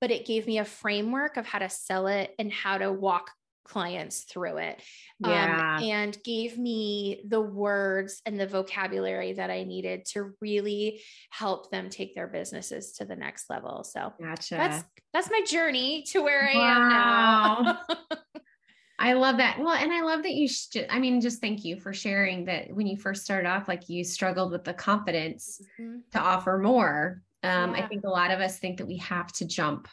but 0.00 0.10
it 0.10 0.26
gave 0.26 0.46
me 0.46 0.58
a 0.58 0.64
framework 0.64 1.36
of 1.36 1.46
how 1.46 1.58
to 1.58 1.68
sell 1.68 2.06
it 2.06 2.34
and 2.38 2.52
how 2.52 2.78
to 2.78 2.90
walk 2.90 3.30
clients 3.64 4.22
through 4.24 4.58
it. 4.58 4.82
um, 5.24 5.30
yeah. 5.30 5.78
and 5.80 6.18
gave 6.24 6.58
me 6.58 7.22
the 7.28 7.40
words 7.40 8.20
and 8.26 8.38
the 8.38 8.46
vocabulary 8.46 9.34
that 9.34 9.50
I 9.50 9.64
needed 9.64 10.04
to 10.12 10.32
really 10.40 11.00
help 11.30 11.70
them 11.70 11.88
take 11.90 12.14
their 12.14 12.26
businesses 12.26 12.92
to 12.94 13.04
the 13.04 13.16
next 13.16 13.48
level. 13.48 13.84
So 13.84 14.12
gotcha. 14.20 14.54
that's 14.56 14.84
that's 15.12 15.30
my 15.30 15.42
journey 15.46 16.04
to 16.08 16.22
where 16.22 16.48
I 16.48 16.52
am 16.52 16.88
now. 16.88 17.80
I 18.98 19.14
love 19.14 19.38
that. 19.38 19.58
Well, 19.58 19.72
and 19.74 19.92
I 19.92 20.02
love 20.02 20.22
that 20.22 20.34
you, 20.34 20.46
sh- 20.46 20.76
I 20.88 21.00
mean, 21.00 21.20
just 21.20 21.40
thank 21.40 21.64
you 21.64 21.76
for 21.80 21.92
sharing 21.92 22.44
that 22.44 22.72
when 22.72 22.86
you 22.86 22.96
first 22.96 23.24
started 23.24 23.48
off, 23.48 23.66
like 23.66 23.88
you 23.88 24.04
struggled 24.04 24.52
with 24.52 24.62
the 24.62 24.74
confidence 24.74 25.60
Mhm. 25.80 26.02
to 26.12 26.20
offer 26.20 26.58
more. 26.58 27.20
Um, 27.42 27.72
I 27.74 27.82
think 27.88 28.04
a 28.04 28.08
lot 28.10 28.30
of 28.30 28.38
us 28.38 28.60
think 28.60 28.78
that 28.78 28.86
we 28.86 28.98
have 28.98 29.32
to 29.32 29.44
jump 29.44 29.88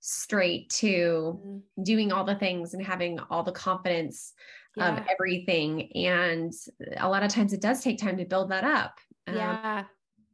straight 0.00 0.70
to 0.70 1.40
Mhm. 1.44 1.84
doing 1.84 2.12
all 2.12 2.24
the 2.24 2.34
things 2.34 2.74
and 2.74 2.84
having 2.84 3.18
all 3.18 3.42
the 3.42 3.52
confidence 3.52 4.32
Yeah. 4.76 4.98
of 4.98 5.06
everything. 5.08 5.92
And 5.96 6.52
a 6.96 7.08
lot 7.08 7.22
of 7.22 7.30
times 7.30 7.52
it 7.52 7.60
does 7.60 7.82
take 7.82 7.98
time 7.98 8.16
to 8.18 8.24
build 8.24 8.50
that 8.50 8.64
up. 8.64 8.98
Um, 9.26 9.36
yeah. 9.36 9.84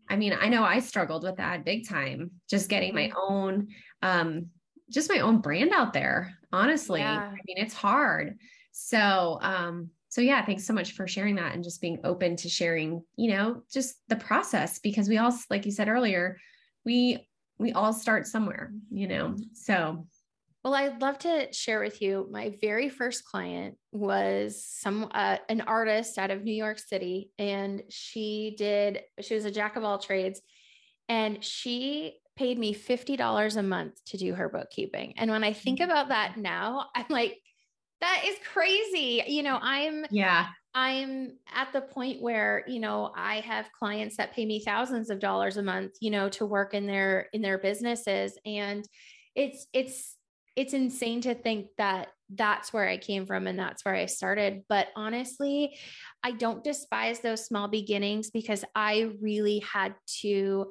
I 0.08 0.16
mean, 0.16 0.32
I 0.38 0.48
know 0.48 0.62
I 0.62 0.78
struggled 0.78 1.24
with 1.24 1.36
that 1.36 1.64
big 1.64 1.88
time, 1.88 2.30
just 2.48 2.68
getting 2.68 2.94
my 2.94 3.08
Mm-hmm. 3.08 3.32
own, 3.32 3.68
um, 4.02 4.50
just 4.88 5.10
my 5.10 5.18
own 5.18 5.40
brand 5.40 5.72
out 5.72 5.92
there. 5.92 6.38
Honestly, 6.52 7.00
Yeah. 7.00 7.28
I 7.28 7.40
mean, 7.46 7.58
it's 7.58 7.74
hard. 7.74 8.38
So, 8.70 9.38
um, 9.42 9.90
so 10.10 10.20
yeah, 10.20 10.44
thanks 10.46 10.64
so 10.64 10.72
much 10.72 10.92
for 10.92 11.08
sharing 11.08 11.34
that 11.36 11.54
and 11.54 11.64
just 11.64 11.80
being 11.80 11.98
open 12.04 12.36
to 12.36 12.48
sharing, 12.48 13.02
you 13.16 13.30
know, 13.30 13.62
just 13.72 13.96
the 14.08 14.16
process 14.16 14.78
because 14.78 15.08
we 15.08 15.18
all, 15.18 15.36
like 15.50 15.66
you 15.66 15.72
said 15.72 15.88
earlier, 15.88 16.38
we 16.84 17.26
we 17.58 17.72
all 17.72 17.92
start 17.92 18.26
somewhere, 18.26 18.72
you 18.90 19.08
know. 19.08 19.36
So, 19.54 20.06
Well, 20.64 20.74
I'd 20.74 21.00
love 21.00 21.18
to 21.20 21.52
share 21.52 21.80
with 21.80 22.02
you. 22.02 22.26
My 22.30 22.54
very 22.60 22.88
first 22.88 23.24
client 23.24 23.76
was 23.92 24.64
some 24.64 25.08
uh, 25.12 25.38
an 25.48 25.62
artist 25.62 26.18
out 26.18 26.30
of 26.30 26.42
New 26.42 26.52
York 26.54 26.78
City, 26.78 27.30
and 27.38 27.82
she 27.88 28.54
did. 28.58 29.00
She 29.20 29.34
was 29.34 29.44
a 29.44 29.50
jack 29.50 29.76
of 29.76 29.84
all 29.84 29.98
trades, 29.98 30.40
and 31.08 31.42
she 31.44 32.18
paid 32.36 32.58
me 32.58 32.72
fifty 32.74 33.16
dollars 33.16 33.56
a 33.56 33.62
month 33.62 33.94
to 34.06 34.16
do 34.18 34.34
her 34.34 34.48
bookkeeping. 34.48 35.14
And 35.16 35.30
when 35.30 35.44
I 35.44 35.52
think 35.52 35.80
about 35.80 36.08
that 36.08 36.36
now, 36.36 36.86
I'm 36.94 37.06
like, 37.08 37.38
that 38.00 38.22
is 38.26 38.36
crazy. 38.52 39.22
You 39.26 39.42
know, 39.42 39.58
I'm 39.62 40.04
yeah, 40.10 40.48
I'm 40.76 41.38
at 41.54 41.72
the 41.72 41.80
point 41.80 42.20
where, 42.20 42.62
you 42.66 42.80
know, 42.80 43.10
I 43.16 43.36
have 43.40 43.72
clients 43.72 44.18
that 44.18 44.34
pay 44.34 44.44
me 44.44 44.62
thousands 44.62 45.08
of 45.08 45.20
dollars 45.20 45.56
a 45.56 45.62
month, 45.62 45.92
you 46.02 46.10
know, 46.10 46.28
to 46.28 46.44
work 46.44 46.74
in 46.74 46.86
their 46.86 47.30
in 47.32 47.40
their 47.40 47.56
businesses. 47.56 48.38
And 48.44 48.86
it's 49.34 49.66
it's 49.72 50.16
it's 50.54 50.74
insane 50.74 51.22
to 51.22 51.34
think 51.34 51.68
that 51.78 52.08
that's 52.28 52.74
where 52.74 52.86
I 52.86 52.98
came 52.98 53.24
from 53.24 53.46
and 53.46 53.58
that's 53.58 53.86
where 53.86 53.94
I 53.94 54.04
started, 54.04 54.64
but 54.68 54.88
honestly, 54.96 55.78
I 56.22 56.32
don't 56.32 56.64
despise 56.64 57.20
those 57.20 57.46
small 57.46 57.68
beginnings 57.68 58.30
because 58.30 58.62
I 58.74 59.12
really 59.20 59.60
had 59.60 59.94
to 60.22 60.66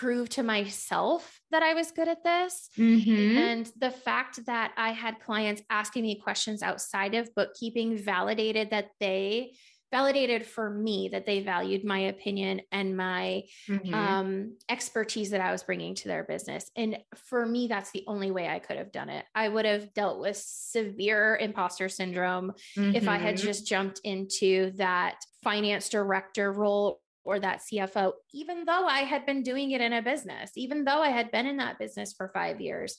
prove 0.00 0.28
to 0.30 0.42
myself 0.42 1.40
that 1.50 1.62
I 1.62 1.74
was 1.74 1.92
good 1.92 2.08
at 2.08 2.24
this. 2.24 2.70
Mhm. 2.78 3.36
And 3.36 3.72
the 3.76 3.90
fact 3.90 4.46
that 4.46 4.72
I 4.76 4.92
had 4.92 5.20
clients 5.20 5.62
asking 5.70 6.02
me 6.04 6.20
questions 6.20 6.62
outside 6.62 7.14
of 7.14 7.34
bookkeeping 7.34 7.96
validated 7.96 8.70
that 8.70 8.90
they 9.00 9.52
validated 9.90 10.46
for 10.46 10.70
me 10.70 11.10
that 11.12 11.26
they 11.26 11.42
valued 11.42 11.84
my 11.84 11.98
opinion 11.98 12.62
and 12.72 12.96
my 12.96 13.42
Mhm. 13.68 13.92
um, 13.92 14.56
expertise 14.70 15.28
that 15.32 15.42
I 15.42 15.52
was 15.52 15.62
bringing 15.64 15.94
to 15.96 16.08
their 16.08 16.24
business. 16.24 16.70
And 16.74 16.96
for 17.14 17.44
me, 17.44 17.66
that's 17.66 17.90
the 17.90 18.04
only 18.06 18.30
way 18.30 18.48
I 18.48 18.58
could 18.58 18.78
have 18.78 18.90
done 18.90 19.10
it. 19.10 19.26
I 19.34 19.50
would 19.50 19.66
have 19.66 19.92
dealt 19.92 20.18
with 20.18 20.38
severe 20.38 21.36
imposter 21.36 21.90
syndrome 21.90 22.54
if 22.74 23.06
I 23.06 23.18
had 23.18 23.34
Mhm. 23.34 23.42
just 23.42 23.66
jumped 23.66 24.00
into 24.02 24.70
that 24.76 25.16
finance 25.42 25.90
director 25.90 26.50
role 26.50 27.01
or 27.24 27.38
that 27.40 27.60
CFO, 27.60 28.12
even 28.32 28.64
though 28.64 28.86
I 28.86 29.00
had 29.00 29.26
been 29.26 29.42
doing 29.42 29.70
it 29.72 29.80
in 29.80 29.92
a 29.92 30.02
business, 30.02 30.52
even 30.56 30.84
though 30.84 31.00
I 31.02 31.10
had 31.10 31.30
been 31.30 31.46
in 31.46 31.58
that 31.58 31.78
business 31.78 32.12
for 32.12 32.28
five 32.34 32.60
years. 32.60 32.96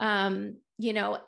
Um, 0.00 0.58
you 0.78 0.92
know, 0.92 1.18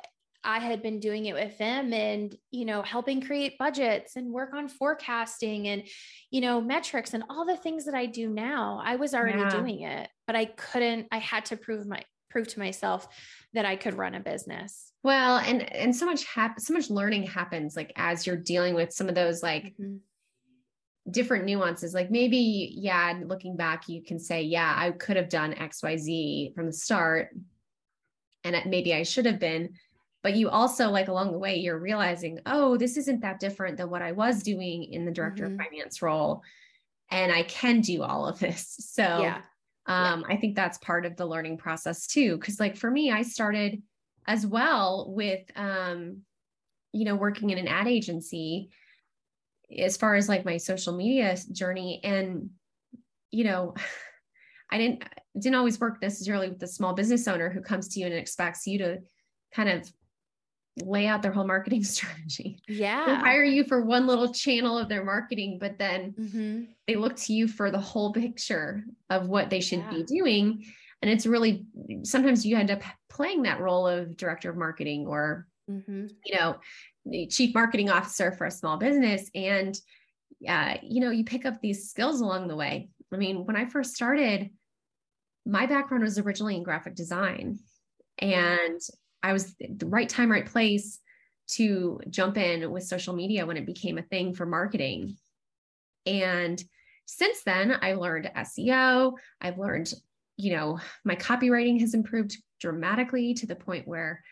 I 0.45 0.59
had 0.61 0.81
been 0.81 1.01
doing 1.01 1.27
it 1.27 1.35
with 1.35 1.59
them 1.59 1.93
and, 1.93 2.33
you 2.53 2.65
know, 2.65 2.83
helping 2.83 3.21
create 3.21 3.59
budgets 3.59 4.15
and 4.15 4.33
work 4.33 4.55
on 4.55 4.69
forecasting 4.69 5.67
and, 5.67 5.83
you 6.31 6.41
know, 6.41 6.61
metrics 6.61 7.15
and 7.15 7.25
all 7.29 7.45
the 7.45 7.57
things 7.57 7.85
that 7.87 7.95
I 7.95 8.07
do 8.07 8.29
now. 8.29 8.81
I 8.85 8.95
was 8.97 9.13
already 9.13 9.39
Yeah. 9.41 9.49
doing 9.49 9.81
it, 9.83 10.09
but 10.27 10.37
I 10.37 10.45
couldn't, 10.45 11.09
I 11.11 11.19
had 11.19 11.47
to 11.47 11.57
prove 11.57 11.87
my, 11.87 12.05
prove 12.31 12.47
to 12.49 12.59
myself 12.61 13.09
that 13.55 13.65
I 13.65 13.75
could 13.77 13.95
run 13.95 14.15
a 14.15 14.21
business. 14.21 14.93
well, 15.03 15.39
and 15.39 15.63
and 15.73 15.95
so 15.95 16.05
much 16.05 16.25
hap- 16.25 16.59
so 16.61 16.75
much 16.75 16.91
learning 16.91 17.23
happens 17.25 17.77
like 17.77 17.93
as 17.97 18.27
you're 18.27 18.37
dealing 18.37 18.75
with 18.75 18.93
some 18.93 19.09
of 19.09 19.15
those 19.15 19.41
like 19.43 19.75
Mhm. 19.81 20.01
Different 21.11 21.45
nuances. 21.45 21.95
Like 21.95 22.11
maybe, 22.11 22.73
yeah, 22.77 23.21
looking 23.25 23.57
back, 23.57 23.89
you 23.89 24.03
can 24.03 24.19
say, 24.19 24.43
yeah, 24.43 24.75
I 24.77 24.91
could 24.91 25.17
have 25.17 25.29
done 25.29 25.55
XYZ 25.55 26.55
from 26.55 26.67
the 26.67 26.73
start. 26.73 27.35
And 28.45 28.57
maybe 28.67 28.95
I 28.95 29.03
should 29.03 29.27
have 29.27 29.39
been. 29.39 29.75
But 30.23 30.35
you 30.35 30.49
also, 30.49 30.91
like 30.91 31.09
along 31.09 31.33
the 31.33 31.39
way, 31.39 31.57
you're 31.57 31.79
realizing, 31.79 32.41
oh, 32.47 32.77
this 32.77 32.97
isn't 32.97 33.21
that 33.21 33.39
different 33.39 33.77
than 33.77 33.91
what 33.91 34.03
I 34.03 34.13
was 34.13 34.43
doing 34.43 34.85
in 34.85 35.05
the 35.05 35.13
director 35.13 35.49
Mhm. 35.49 35.53
of 35.53 35.67
finance 35.67 36.03
role. 36.03 36.43
And 37.11 37.31
I 37.31 37.45
can 37.45 37.81
do 37.81 38.03
all 38.03 38.27
of 38.27 38.39
this. 38.39 38.77
So 38.97 39.03
Yeah. 39.03 39.43
Um, 39.87 40.23
yeah. 40.23 40.35
I 40.35 40.37
think 40.37 40.57
that's 40.57 40.79
part 40.79 41.07
of 41.07 41.17
the 41.17 41.27
learning 41.27 41.59
process 41.59 42.09
too. 42.09 42.39
Cause 42.39 42.59
like 42.59 42.77
for 42.77 42.91
me, 42.91 43.13
I 43.13 43.23
started 43.23 43.83
as 44.27 44.45
well 44.45 45.13
with, 45.15 45.45
um, 45.55 46.23
you 46.93 47.05
know, 47.05 47.15
working 47.15 47.51
in 47.51 47.59
an 47.59 47.69
ad 47.69 47.87
agency 47.87 48.71
as 49.77 49.97
far 49.97 50.15
as 50.15 50.29
like 50.29 50.45
my 50.45 50.57
social 50.57 50.97
media 50.97 51.37
journey. 51.53 52.01
And, 52.05 52.51
you 53.31 53.45
know, 53.45 53.75
I 54.71 54.79
didn't, 54.79 55.05
didn't 55.39 55.55
always 55.55 55.79
work 55.79 56.03
necessarily 56.03 56.49
with 56.49 56.59
the 56.59 56.67
small 56.67 56.93
business 56.93 57.29
owner 57.29 57.49
who 57.49 57.61
comes 57.61 57.89
to 57.89 58.01
you 58.01 58.07
and 58.07 58.15
expects 58.15 58.67
you 58.67 58.79
to 58.79 58.99
kind 59.55 59.69
of 59.69 59.89
lay 60.83 61.07
out 61.07 61.23
their 61.23 61.33
whole 61.33 61.47
marketing 61.47 61.85
strategy. 61.85 62.61
Yeah. 62.69 63.07
They 63.07 63.15
hire 63.15 63.45
you 63.45 63.65
for 63.65 63.85
one 63.85 64.07
little 64.07 64.33
channel 64.33 64.79
of 64.79 64.89
their 64.89 65.05
marketing, 65.05 65.59
but 65.61 65.79
then 65.79 66.15
mm-hmm. 66.19 66.65
they 66.87 66.97
look 66.97 67.17
to 67.17 67.33
you 67.33 67.49
for 67.49 67.71
the 67.71 67.81
whole 67.81 68.13
picture 68.13 68.85
of 69.11 69.29
what 69.29 69.51
they 69.51 69.61
should 69.61 69.81
yeah. 69.81 69.91
be 69.91 70.03
doing. 70.05 70.65
And 71.03 71.11
it's 71.11 71.27
really 71.27 71.65
sometimes 72.03 72.45
you 72.45 72.57
end 72.57 72.71
up 72.71 72.83
playing 73.09 73.43
that 73.43 73.61
role 73.61 73.87
of 73.87 74.17
director 74.17 74.51
of 74.51 74.57
marketing 74.57 75.07
or, 75.07 75.47
mm-hmm. 75.71 76.07
you 76.25 76.35
know, 76.35 76.57
the 77.09 77.27
chief 77.27 77.55
marketing 77.55 77.91
officer 77.91 78.33
for 78.33 78.47
a 78.47 78.51
small 78.51 78.77
business. 78.77 79.31
And, 79.35 79.79
uh, 80.47 80.77
you 80.83 81.01
know, 81.01 81.11
you 81.11 81.25
pick 81.25 81.47
up 81.47 81.61
these 81.61 81.89
skills 81.89 82.21
along 82.21 82.49
the 82.49 82.57
way. 82.57 82.91
I 83.13 83.17
mean, 83.17 83.47
when 83.47 83.57
I 83.57 83.67
first 83.67 83.95
started, 83.95 84.51
my 85.45 85.67
background 85.67 86.03
was 86.03 86.19
originally 86.19 86.57
in 86.57 86.65
graphic 86.65 86.95
design. 86.95 87.61
And 88.19 88.81
I 89.23 89.33
was 89.33 89.55
the 89.57 89.87
right 89.87 90.09
time, 90.09 90.31
right 90.31 90.47
place 90.47 90.99
to 91.49 92.01
jump 92.11 92.37
in 92.37 92.71
with 92.71 92.85
social 92.85 93.15
media 93.15 93.47
when 93.47 93.57
it 93.57 93.67
became 93.67 93.99
a 93.99 94.03
thing 94.03 94.35
for 94.35 94.47
marketing. 94.47 95.17
And 96.05 96.63
since 97.07 97.43
then, 97.45 97.73
I've 97.73 97.99
learned 97.99 98.31
SEO. 98.37 99.13
I've 99.41 99.59
learned, 99.59 99.93
you 100.37 100.55
know, 100.55 100.79
my 101.05 101.17
copywriting 101.17 101.81
has 101.81 101.95
improved 101.95 102.37
dramatically 102.61 103.35
to 103.35 103.47
the 103.47 103.57
point 103.57 103.87
where 103.87 104.23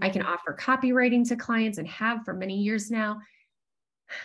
I 0.00 0.08
can 0.08 0.22
mm-hmm. 0.22 0.32
offer 0.32 0.56
copywriting 0.58 1.26
to 1.28 1.36
clients 1.36 1.78
and 1.78 1.88
have 1.88 2.24
for 2.24 2.34
many 2.34 2.58
years 2.58 2.90
now. 2.90 3.20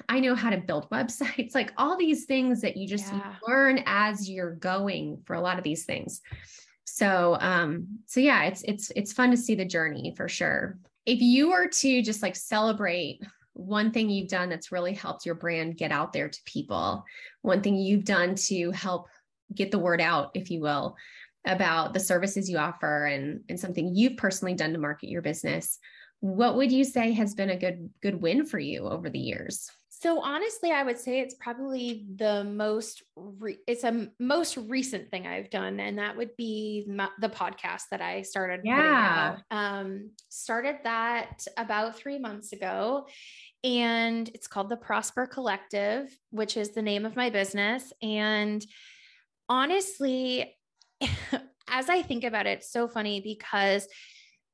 I 0.08 0.20
know 0.20 0.36
how 0.36 0.50
to 0.50 0.58
build 0.58 0.90
websites, 0.92 1.56
like 1.56 1.74
all 1.78 1.98
these 1.98 2.26
things 2.26 2.62
that 2.62 2.78
you 2.78 2.88
just 2.88 3.12
yeah. 3.12 3.36
learn 3.48 3.84
as 3.86 4.30
you're 4.30 4.56
going 4.56 5.22
for 5.26 5.36
a 5.36 5.42
lot 5.42 5.58
of 5.58 5.64
these 5.64 5.86
things 5.86 6.22
so 6.92 7.38
um 7.40 7.88
so 8.06 8.20
yeah 8.20 8.44
it's 8.44 8.64
it's 8.64 8.92
it's 8.96 9.14
fun 9.14 9.32
to 9.32 9.38
see 9.38 9.56
the 9.56 9.66
journey 9.66 10.14
for 10.18 10.28
sure 10.28 10.78
if 11.06 11.22
you 11.22 11.50
were 11.50 11.68
to 11.68 12.02
just 12.02 12.22
like 12.22 12.36
celebrate 12.36 13.22
one 13.54 13.92
thing 13.92 14.10
you've 14.10 14.28
done 14.28 14.50
that's 14.50 14.72
really 14.72 14.94
helped 14.94 15.26
your 15.26 15.36
brand 15.36 15.78
get 15.78 15.92
out 15.92 16.12
there 16.12 16.28
to 16.28 16.40
people 16.46 17.04
one 17.44 17.62
thing 17.62 17.76
you've 17.76 18.04
done 18.04 18.36
to 18.36 18.72
help 18.72 19.08
get 19.54 19.72
the 19.72 19.80
word 19.80 20.02
out 20.02 20.32
if 20.34 20.52
you 20.52 20.60
will 20.60 20.96
about 21.46 21.94
the 21.94 22.00
services 22.00 22.50
you 22.50 22.58
offer 22.58 23.06
and 23.06 23.42
and 23.50 23.60
something 23.60 23.96
you've 23.96 24.18
personally 24.18 24.54
done 24.54 24.74
to 24.74 24.80
market 24.80 25.10
your 25.10 25.22
business 25.22 25.80
what 26.20 26.56
would 26.56 26.72
you 26.72 26.84
say 26.84 27.12
has 27.12 27.34
been 27.34 27.50
a 27.50 27.58
good 27.58 27.90
good 28.02 28.22
win 28.22 28.46
for 28.46 28.60
you 28.60 28.88
over 28.88 29.10
the 29.10 29.20
years 29.20 29.70
so 30.02 30.20
honestly, 30.20 30.72
I 30.72 30.82
would 30.82 30.98
say 30.98 31.20
it's 31.20 31.36
probably 31.36 32.08
the 32.16 32.44
most 32.44 33.04
re- 33.16 33.60
it's 33.68 33.84
a 33.84 34.08
most 34.20 34.58
recent 34.58 35.12
thing 35.12 35.28
I've 35.28 35.52
done, 35.52 35.80
and 35.80 36.00
that 36.00 36.18
would 36.18 36.36
be 36.36 36.88
my, 36.90 37.08
the 37.20 37.30
podcast 37.30 37.84
that 37.92 38.02
I 38.02 38.24
started. 38.24 38.62
Yeah, 38.64 39.38
um, 39.52 40.10
started 40.30 40.78
that 40.86 41.46
about 41.56 41.98
three 41.98 42.18
months 42.18 42.52
ago, 42.52 43.06
and 43.64 44.28
it's 44.30 44.48
called 44.48 44.70
the 44.70 44.78
Prosper 44.78 45.28
Collective, 45.28 46.10
which 46.32 46.58
is 46.58 46.72
the 46.72 46.82
name 46.82 47.06
of 47.06 47.16
my 47.16 47.30
business. 47.30 47.94
And 48.02 48.66
honestly, 49.50 50.58
as 51.68 51.90
I 51.90 52.02
think 52.02 52.24
about 52.24 52.48
it, 52.48 52.60
it's 52.60 52.72
so 52.72 52.88
funny 52.88 53.22
because 53.22 53.88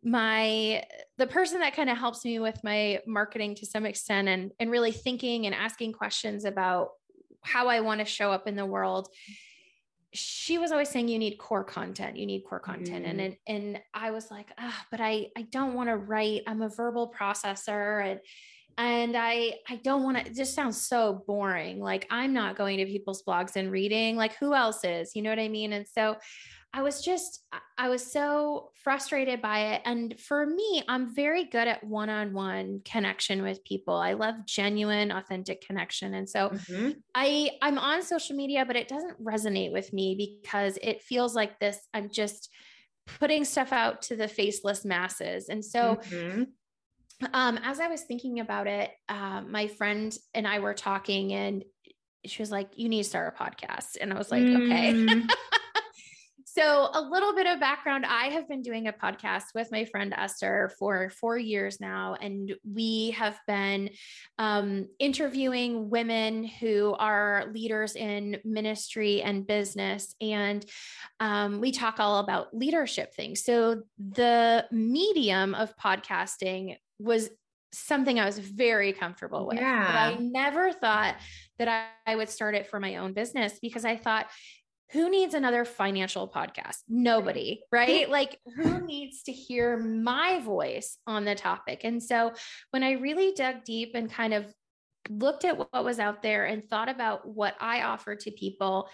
my 0.03 0.83
the 1.17 1.27
person 1.27 1.59
that 1.59 1.75
kind 1.75 1.89
of 1.89 1.97
helps 1.97 2.23
me 2.23 2.39
with 2.39 2.63
my 2.63 2.99
marketing 3.07 3.55
to 3.55 3.65
some 3.65 3.85
extent 3.85 4.27
and 4.27 4.51
and 4.59 4.71
really 4.71 4.91
thinking 4.91 5.45
and 5.45 5.55
asking 5.55 5.91
questions 5.91 6.45
about 6.45 6.89
how 7.41 7.67
I 7.67 7.81
want 7.81 7.99
to 7.99 8.05
show 8.05 8.31
up 8.31 8.47
in 8.47 8.55
the 8.55 8.65
world 8.65 9.09
she 10.13 10.57
was 10.57 10.71
always 10.71 10.89
saying 10.89 11.09
you 11.09 11.19
need 11.19 11.37
core 11.37 11.63
content 11.63 12.15
you 12.15 12.25
need 12.25 12.43
core 12.43 12.59
content 12.59 13.05
mm. 13.05 13.09
and, 13.09 13.21
and 13.21 13.37
and 13.47 13.81
I 13.93 14.11
was 14.11 14.31
like 14.31 14.51
ah 14.57 14.85
but 14.91 15.01
I 15.01 15.27
I 15.35 15.41
don't 15.43 15.73
want 15.73 15.89
to 15.89 15.97
write 15.97 16.43
I'm 16.47 16.61
a 16.61 16.69
verbal 16.69 17.11
processor 17.11 18.05
and 18.05 18.19
and 18.77 19.15
I 19.17 19.55
I 19.67 19.77
don't 19.77 20.03
want 20.03 20.17
to 20.17 20.25
it 20.25 20.35
just 20.35 20.53
sounds 20.53 20.81
so 20.81 21.23
boring 21.27 21.79
like 21.79 22.07
I'm 22.09 22.33
not 22.33 22.55
going 22.55 22.77
to 22.77 22.85
people's 22.85 23.23
blogs 23.23 23.55
and 23.55 23.71
reading 23.71 24.15
like 24.15 24.35
who 24.37 24.53
else 24.53 24.83
is 24.83 25.15
you 25.15 25.21
know 25.21 25.29
what 25.29 25.39
I 25.39 25.47
mean 25.47 25.73
and 25.73 25.87
so 25.87 26.17
I 26.73 26.81
was 26.81 27.01
just, 27.01 27.43
I 27.77 27.89
was 27.89 28.05
so 28.11 28.71
frustrated 28.83 29.41
by 29.41 29.73
it. 29.73 29.81
And 29.85 30.19
for 30.19 30.45
me, 30.45 30.83
I'm 30.87 31.15
very 31.15 31.45
good 31.45 31.67
at 31.67 31.83
one 31.83 32.09
on 32.09 32.33
one 32.33 32.81
connection 32.83 33.41
with 33.41 33.63
people. 33.63 33.95
I 33.95 34.13
love 34.13 34.35
genuine, 34.45 35.11
authentic 35.11 35.65
connection. 35.65 36.13
And 36.13 36.29
so 36.29 36.49
mm-hmm. 36.49 36.91
I, 37.15 37.51
I'm 37.61 37.79
on 37.79 38.03
social 38.03 38.35
media, 38.35 38.65
but 38.65 38.75
it 38.75 38.87
doesn't 38.87 39.23
resonate 39.23 39.71
with 39.71 39.91
me 39.93 40.37
because 40.43 40.77
it 40.83 41.01
feels 41.01 41.33
like 41.35 41.59
this, 41.59 41.79
I'm 41.93 42.11
just 42.11 42.49
putting 43.19 43.45
stuff 43.45 43.71
out 43.71 44.01
to 44.03 44.15
the 44.15 44.27
faceless 44.27 44.83
masses. 44.83 45.49
And 45.49 45.63
so, 45.63 45.95
mm-hmm. 45.95 46.43
Um, 47.33 47.59
as 47.63 47.79
I 47.79 47.87
was 47.87 48.01
thinking 48.01 48.39
about 48.39 48.67
it, 48.67 48.91
uh, 49.09 49.41
my 49.41 49.67
friend 49.67 50.15
and 50.33 50.47
I 50.47 50.59
were 50.59 50.73
talking 50.73 51.33
and 51.33 51.63
she 52.25 52.41
was 52.41 52.51
like, 52.51 52.71
you 52.75 52.89
need 52.89 53.03
to 53.03 53.09
start 53.09 53.35
a 53.37 53.43
podcast. 53.43 53.97
And 53.99 54.13
I 54.13 54.17
was 54.17 54.31
like, 54.31 54.43
mm. 54.43 54.65
okay. 54.65 55.23
So, 56.57 56.89
a 56.91 57.01
little 57.01 57.35
bit 57.35 57.45
of 57.45 57.59
background 57.59 58.03
I 58.03 58.29
have 58.29 58.49
been 58.49 58.63
doing 58.63 58.87
a 58.87 58.91
podcast 58.91 59.53
with 59.53 59.71
my 59.71 59.85
friend 59.85 60.11
Esther 60.17 60.71
for 60.79 61.11
four 61.11 61.37
years 61.37 61.79
now, 61.79 62.15
and 62.19 62.51
we 62.67 63.11
have 63.11 63.39
been 63.45 63.91
um, 64.39 64.87
interviewing 64.97 65.91
women 65.91 66.45
who 66.45 66.95
are 66.97 67.45
leaders 67.53 67.95
in 67.95 68.37
ministry 68.43 69.21
and 69.21 69.45
business. 69.45 70.15
And 70.19 70.65
um, 71.19 71.61
we 71.61 71.71
talk 71.71 71.99
all 71.99 72.17
about 72.17 72.57
leadership 72.57 73.13
things. 73.13 73.43
So, 73.43 73.83
the 73.99 74.65
medium 74.71 75.53
of 75.53 75.77
podcasting 75.77 76.77
was 76.99 77.29
something 77.73 78.19
I 78.19 78.25
was 78.25 78.39
very 78.39 78.93
comfortable 78.93 79.47
with. 79.47 79.57
Yeah. 79.57 80.11
But 80.11 80.19
I 80.19 80.23
never 80.23 80.71
thought 80.71 81.15
that 81.59 81.67
I, 81.67 82.11
I, 82.11 82.15
would 82.15 82.29
start 82.29 82.55
it 82.55 82.67
for 82.67 82.79
my 82.79 82.95
own 82.97 83.13
business 83.13 83.59
because 83.61 83.83
I 83.83 83.97
thought 83.97 84.27
who 84.91 85.09
needs 85.09 85.33
another 85.33 85.65
financial 85.65 86.29
podcast? 86.29 86.77
Nobody, 86.87 87.61
right? 87.71 88.09
like, 88.09 88.39
who 88.55 88.85
needs 88.85 89.23
to 89.23 89.33
hear 89.33 89.77
my 89.77 90.39
voice 90.39 90.97
on 91.05 91.25
the 91.25 91.35
topic? 91.35 91.81
And 91.83 92.01
so, 92.01 92.31
when 92.71 92.83
I 92.83 92.93
really 92.93 93.33
dug 93.33 93.65
deep 93.65 93.91
and 93.95 94.09
kind 94.09 94.33
of 94.33 94.53
looked 95.09 95.45
at 95.45 95.57
what 95.57 95.83
was 95.83 95.99
out 95.99 96.21
there 96.21 96.45
and 96.45 96.63
thought 96.63 96.89
about 96.89 97.27
what 97.27 97.55
I 97.59 97.81
offer 97.81 98.15
to 98.15 98.31
people, 98.31 98.87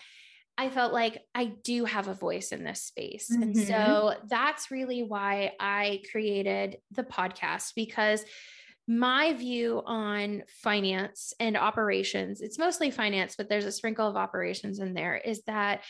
I 0.57 0.69
felt 0.69 0.93
like 0.93 1.21
I 1.33 1.45
do 1.45 1.85
have 1.85 2.07
a 2.07 2.13
voice 2.13 2.51
in 2.51 2.63
this 2.63 2.83
space. 2.83 3.29
Mm-hmm. 3.31 3.41
And 3.41 3.57
so, 3.57 4.13
that's 4.27 4.71
really 4.71 5.03
why 5.03 5.53
I 5.59 6.01
created 6.11 6.77
the 6.91 7.03
podcast 7.03 7.73
because 7.75 8.23
my 8.87 9.33
view 9.33 9.81
on 9.85 10.43
finance 10.61 11.33
and 11.39 11.55
operations, 11.55 12.41
it's 12.41 12.59
mostly 12.59 12.91
finance, 12.91 13.35
but 13.37 13.47
there's 13.47 13.65
a 13.65 13.71
sprinkle 13.71 14.07
of 14.07 14.17
operations 14.17 14.79
in 14.79 14.93
there, 14.93 15.15
is 15.15 15.41
that 15.43 15.83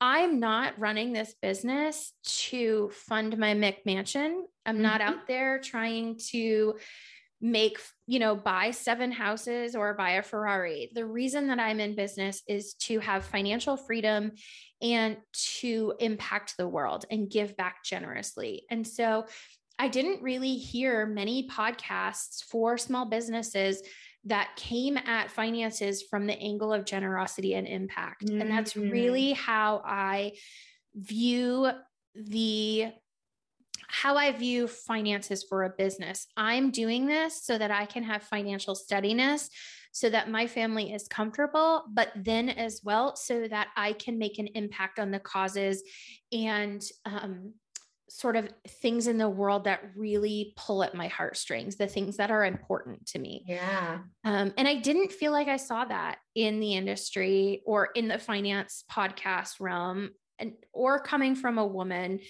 I'm 0.00 0.40
not 0.40 0.78
running 0.78 1.12
this 1.12 1.34
business 1.40 2.12
to 2.24 2.90
fund 2.92 3.36
my 3.36 3.54
McMansion. 3.54 4.40
I'm 4.64 4.76
mm-hmm. 4.76 4.82
not 4.82 5.00
out 5.00 5.28
there 5.28 5.60
trying 5.60 6.18
to 6.30 6.74
make, 7.40 7.78
you 8.06 8.18
know, 8.18 8.36
buy 8.36 8.70
seven 8.70 9.10
houses 9.10 9.74
or 9.74 9.94
buy 9.94 10.12
a 10.12 10.22
Ferrari. 10.22 10.90
The 10.94 11.06
reason 11.06 11.48
that 11.48 11.58
I'm 11.58 11.80
in 11.80 11.94
business 11.94 12.42
is 12.46 12.74
to 12.80 13.00
have 13.00 13.24
financial 13.24 13.76
freedom 13.76 14.32
and 14.82 15.16
to 15.60 15.94
impact 16.00 16.56
the 16.56 16.68
world 16.68 17.06
and 17.10 17.30
give 17.30 17.56
back 17.56 17.82
generously. 17.84 18.64
And 18.70 18.86
so 18.86 19.26
I 19.78 19.88
didn't 19.88 20.22
really 20.22 20.56
hear 20.56 21.06
many 21.06 21.48
podcasts 21.48 22.44
for 22.44 22.76
small 22.76 23.06
businesses 23.06 23.82
that 24.24 24.50
came 24.56 24.98
at 24.98 25.30
finances 25.30 26.02
from 26.02 26.26
the 26.26 26.38
angle 26.38 26.74
of 26.74 26.84
generosity 26.84 27.54
and 27.54 27.66
impact. 27.66 28.26
Mm-hmm. 28.26 28.42
And 28.42 28.50
that's 28.50 28.74
mm-hmm. 28.74 28.90
really 28.90 29.32
how 29.32 29.80
I 29.84 30.32
view 30.94 31.70
the 32.14 32.88
how 33.90 34.16
I 34.16 34.32
view 34.32 34.66
finances 34.66 35.44
for 35.48 35.64
a 35.64 35.70
business. 35.70 36.26
I'm 36.36 36.70
doing 36.70 37.06
this 37.06 37.42
so 37.42 37.58
that 37.58 37.70
I 37.70 37.86
can 37.86 38.02
have 38.04 38.22
financial 38.22 38.74
steadiness 38.74 39.50
so 39.92 40.08
that 40.08 40.30
my 40.30 40.46
family 40.46 40.92
is 40.92 41.08
comfortable, 41.08 41.84
but 41.92 42.12
then 42.14 42.48
as 42.48 42.80
well, 42.84 43.16
so 43.16 43.48
that 43.48 43.68
I 43.76 43.92
can 43.94 44.18
make 44.18 44.38
an 44.38 44.46
impact 44.54 44.98
on 44.98 45.10
the 45.10 45.18
causes 45.18 45.82
and 46.32 46.82
um, 47.04 47.54
sort 48.08 48.36
of 48.36 48.48
things 48.66 49.06
in 49.06 49.18
the 49.18 49.28
world 49.28 49.64
that 49.64 49.82
really 49.96 50.52
pull 50.56 50.82
at 50.82 50.94
my 50.94 51.08
heartstrings, 51.08 51.76
the 51.76 51.86
things 51.86 52.16
that 52.16 52.30
are 52.30 52.44
important 52.44 53.06
to 53.06 53.18
me. 53.18 53.44
Yeah. 53.46 53.98
Um, 54.24 54.52
and 54.56 54.66
I 54.66 54.76
didn't 54.76 55.12
feel 55.12 55.32
like 55.32 55.48
I 55.48 55.56
saw 55.56 55.84
that 55.84 56.18
in 56.34 56.60
the 56.60 56.74
industry 56.74 57.62
or 57.66 57.90
in 57.94 58.08
the 58.08 58.18
finance 58.18 58.84
podcast 58.90 59.60
realm. 59.60 60.10
And 60.40 60.52
or 60.72 61.00
coming 61.00 61.34
from 61.34 61.58
a 61.58 61.66
woman 61.66 62.20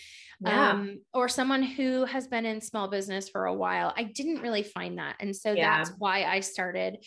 yeah. 0.41 0.71
um, 0.71 1.01
or 1.15 1.29
someone 1.29 1.63
who 1.63 2.05
has 2.05 2.27
been 2.27 2.45
in 2.45 2.61
small 2.61 2.89
business 2.89 3.29
for 3.29 3.47
a 3.47 3.55
while. 3.55 3.93
I 3.97 4.05
didn't 4.05 4.43
really 4.43 4.63
find 4.63 4.99
that. 4.99 5.17
And 5.21 5.35
so 5.35 5.53
yeah. 5.53 5.79
that's 5.79 5.93
why 5.99 6.25
I 6.25 6.41
started 6.41 6.99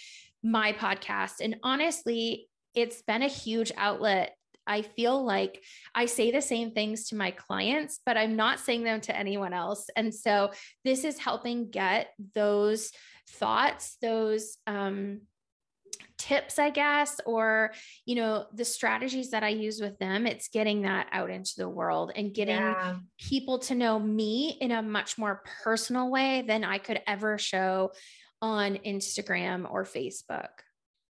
my 0.41 0.73
podcast. 0.73 1.35
And 1.41 1.57
honestly, 1.63 2.47
it's 2.75 3.01
been 3.01 3.21
a 3.21 3.27
huge 3.27 3.71
outlet. 3.77 4.35
I 4.65 4.81
feel 4.81 5.23
like 5.23 5.61
I 5.93 6.05
say 6.05 6.31
the 6.31 6.41
same 6.41 6.71
things 6.71 7.09
to 7.09 7.15
my 7.15 7.31
clients, 7.31 7.99
but 8.05 8.17
I'm 8.17 8.35
not 8.35 8.59
saying 8.59 8.83
them 8.83 9.01
to 9.01 9.15
anyone 9.15 9.53
else. 9.53 9.89
And 9.95 10.13
so 10.13 10.51
this 10.85 11.03
is 11.03 11.17
helping 11.19 11.69
get 11.69 12.11
those 12.33 12.91
thoughts, 13.29 13.97
those 14.01 14.57
um, 14.65 15.21
tips 16.17 16.59
i 16.59 16.69
guess 16.69 17.19
or 17.25 17.71
you 18.05 18.15
know 18.15 18.45
the 18.53 18.65
strategies 18.65 19.31
that 19.31 19.43
i 19.43 19.49
use 19.49 19.81
with 19.81 19.97
them 19.99 20.25
it's 20.25 20.47
getting 20.47 20.83
that 20.83 21.07
out 21.11 21.29
into 21.29 21.53
the 21.57 21.67
world 21.67 22.11
and 22.15 22.33
getting 22.33 22.55
yeah. 22.55 22.95
people 23.19 23.59
to 23.59 23.75
know 23.75 23.99
me 23.99 24.57
in 24.61 24.71
a 24.71 24.81
much 24.81 25.17
more 25.17 25.43
personal 25.63 26.09
way 26.09 26.43
than 26.47 26.63
i 26.63 26.77
could 26.77 27.01
ever 27.07 27.37
show 27.37 27.91
on 28.41 28.77
instagram 28.85 29.69
or 29.69 29.83
facebook 29.83 30.49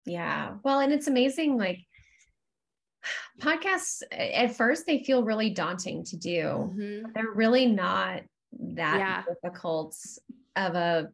yeah 0.05 0.53
well 0.63 0.79
and 0.79 0.93
it's 0.93 1.07
amazing 1.07 1.57
like 1.57 1.79
podcasts 3.39 4.01
at 4.11 4.55
first 4.55 4.85
they 4.85 5.03
feel 5.03 5.23
really 5.23 5.49
daunting 5.49 6.03
to 6.03 6.17
do 6.17 6.41
mm-hmm. 6.41 7.11
they're 7.13 7.31
really 7.33 7.65
not 7.65 8.21
that 8.59 8.99
yeah. 8.99 9.23
difficult 9.27 9.95
of 10.55 10.75
a 10.75 11.09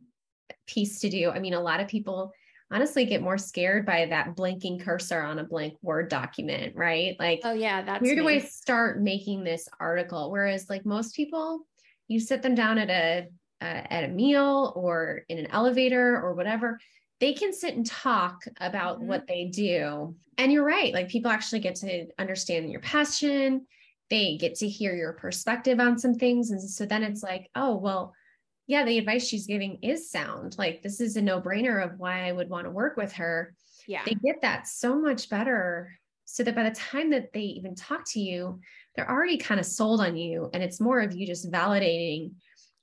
piece 0.66 1.00
to 1.00 1.10
do 1.10 1.30
i 1.30 1.40
mean 1.40 1.54
a 1.54 1.60
lot 1.60 1.80
of 1.80 1.88
people 1.88 2.32
honestly 2.72 3.06
get 3.06 3.22
more 3.22 3.38
scared 3.38 3.86
by 3.86 4.06
that 4.06 4.36
blinking 4.36 4.80
cursor 4.80 5.22
on 5.22 5.40
a 5.40 5.44
blank 5.44 5.76
Word 5.82 6.10
document, 6.10 6.76
right? 6.76 7.16
Like, 7.20 7.42
oh, 7.44 7.54
yeah, 7.54 7.82
that's 7.82 8.02
where 8.02 8.16
me. 8.16 8.22
do 8.22 8.28
I 8.28 8.40
start 8.40 9.02
making 9.02 9.44
this 9.44 9.70
article? 9.80 10.32
Whereas, 10.32 10.70
like, 10.70 10.86
most 10.86 11.16
people, 11.16 11.62
you 12.08 12.20
sit 12.20 12.42
them 12.42 12.56
down 12.56 12.78
at 12.78 12.90
a 12.90 13.28
uh, 13.60 13.82
at 13.90 14.04
a 14.04 14.10
meal 14.10 14.72
or 14.76 15.24
in 15.30 15.40
an 15.40 15.48
elevator 15.48 16.22
or 16.22 16.36
whatever, 16.36 16.80
they 17.20 17.34
can 17.34 17.52
sit 17.52 17.76
and 17.76 17.86
talk 17.86 18.44
about 18.60 18.98
mm-hmm. 18.98 19.08
what 19.08 19.28
they 19.28 19.46
do. 19.46 20.16
And 20.38 20.52
you're 20.52 20.64
right, 20.64 20.94
like, 20.94 21.10
people 21.10 21.32
actually 21.32 21.60
get 21.60 21.76
to 21.76 22.06
understand 22.20 22.72
your 22.72 22.82
passion. 22.82 23.66
They 24.10 24.38
get 24.38 24.56
to 24.56 24.70
hear 24.70 24.96
your 24.96 25.14
perspective 25.14 25.80
on 25.80 25.98
some 25.98 26.14
things. 26.14 26.52
And 26.52 26.62
so 26.62 26.86
then 26.86 27.04
it's 27.04 27.24
like, 27.24 27.50
oh, 27.56 27.76
well, 27.76 28.14
yeah, 28.68 28.84
the 28.84 28.98
advice 28.98 29.26
she's 29.26 29.48
giving 29.48 29.80
is 29.82 30.12
sound. 30.12 30.56
Like 30.58 30.84
this 30.84 31.00
is 31.00 31.16
a 31.16 31.22
no 31.22 31.42
brainer 31.42 31.84
of 31.84 31.98
why 31.98 32.28
I 32.28 32.34
would 32.34 32.50
want 32.50 32.66
to 32.66 32.72
work 32.72 32.98
with 32.98 33.14
her. 33.14 33.56
Yeah. 33.88 34.02
They 34.06 34.14
get 34.16 34.42
that 34.42 34.68
so 34.68 35.00
much 35.00 35.30
better 35.30 35.98
so 36.26 36.44
that 36.44 36.56
by 36.56 36.64
the 36.64 36.76
time 36.76 37.10
that 37.12 37.32
they 37.32 37.42
even 37.42 37.74
talk 37.74 38.04
to 38.12 38.20
you, 38.20 38.60
they're 38.96 39.10
already 39.10 39.38
kind 39.38 39.62
of 39.62 39.66
sold 39.66 40.02
on 40.02 40.18
you. 40.18 40.50
And 40.54 40.62
it's 40.62 40.82
more 40.82 41.00
of 41.00 41.16
you 41.16 41.26
just 41.26 41.50
validating 41.50 42.32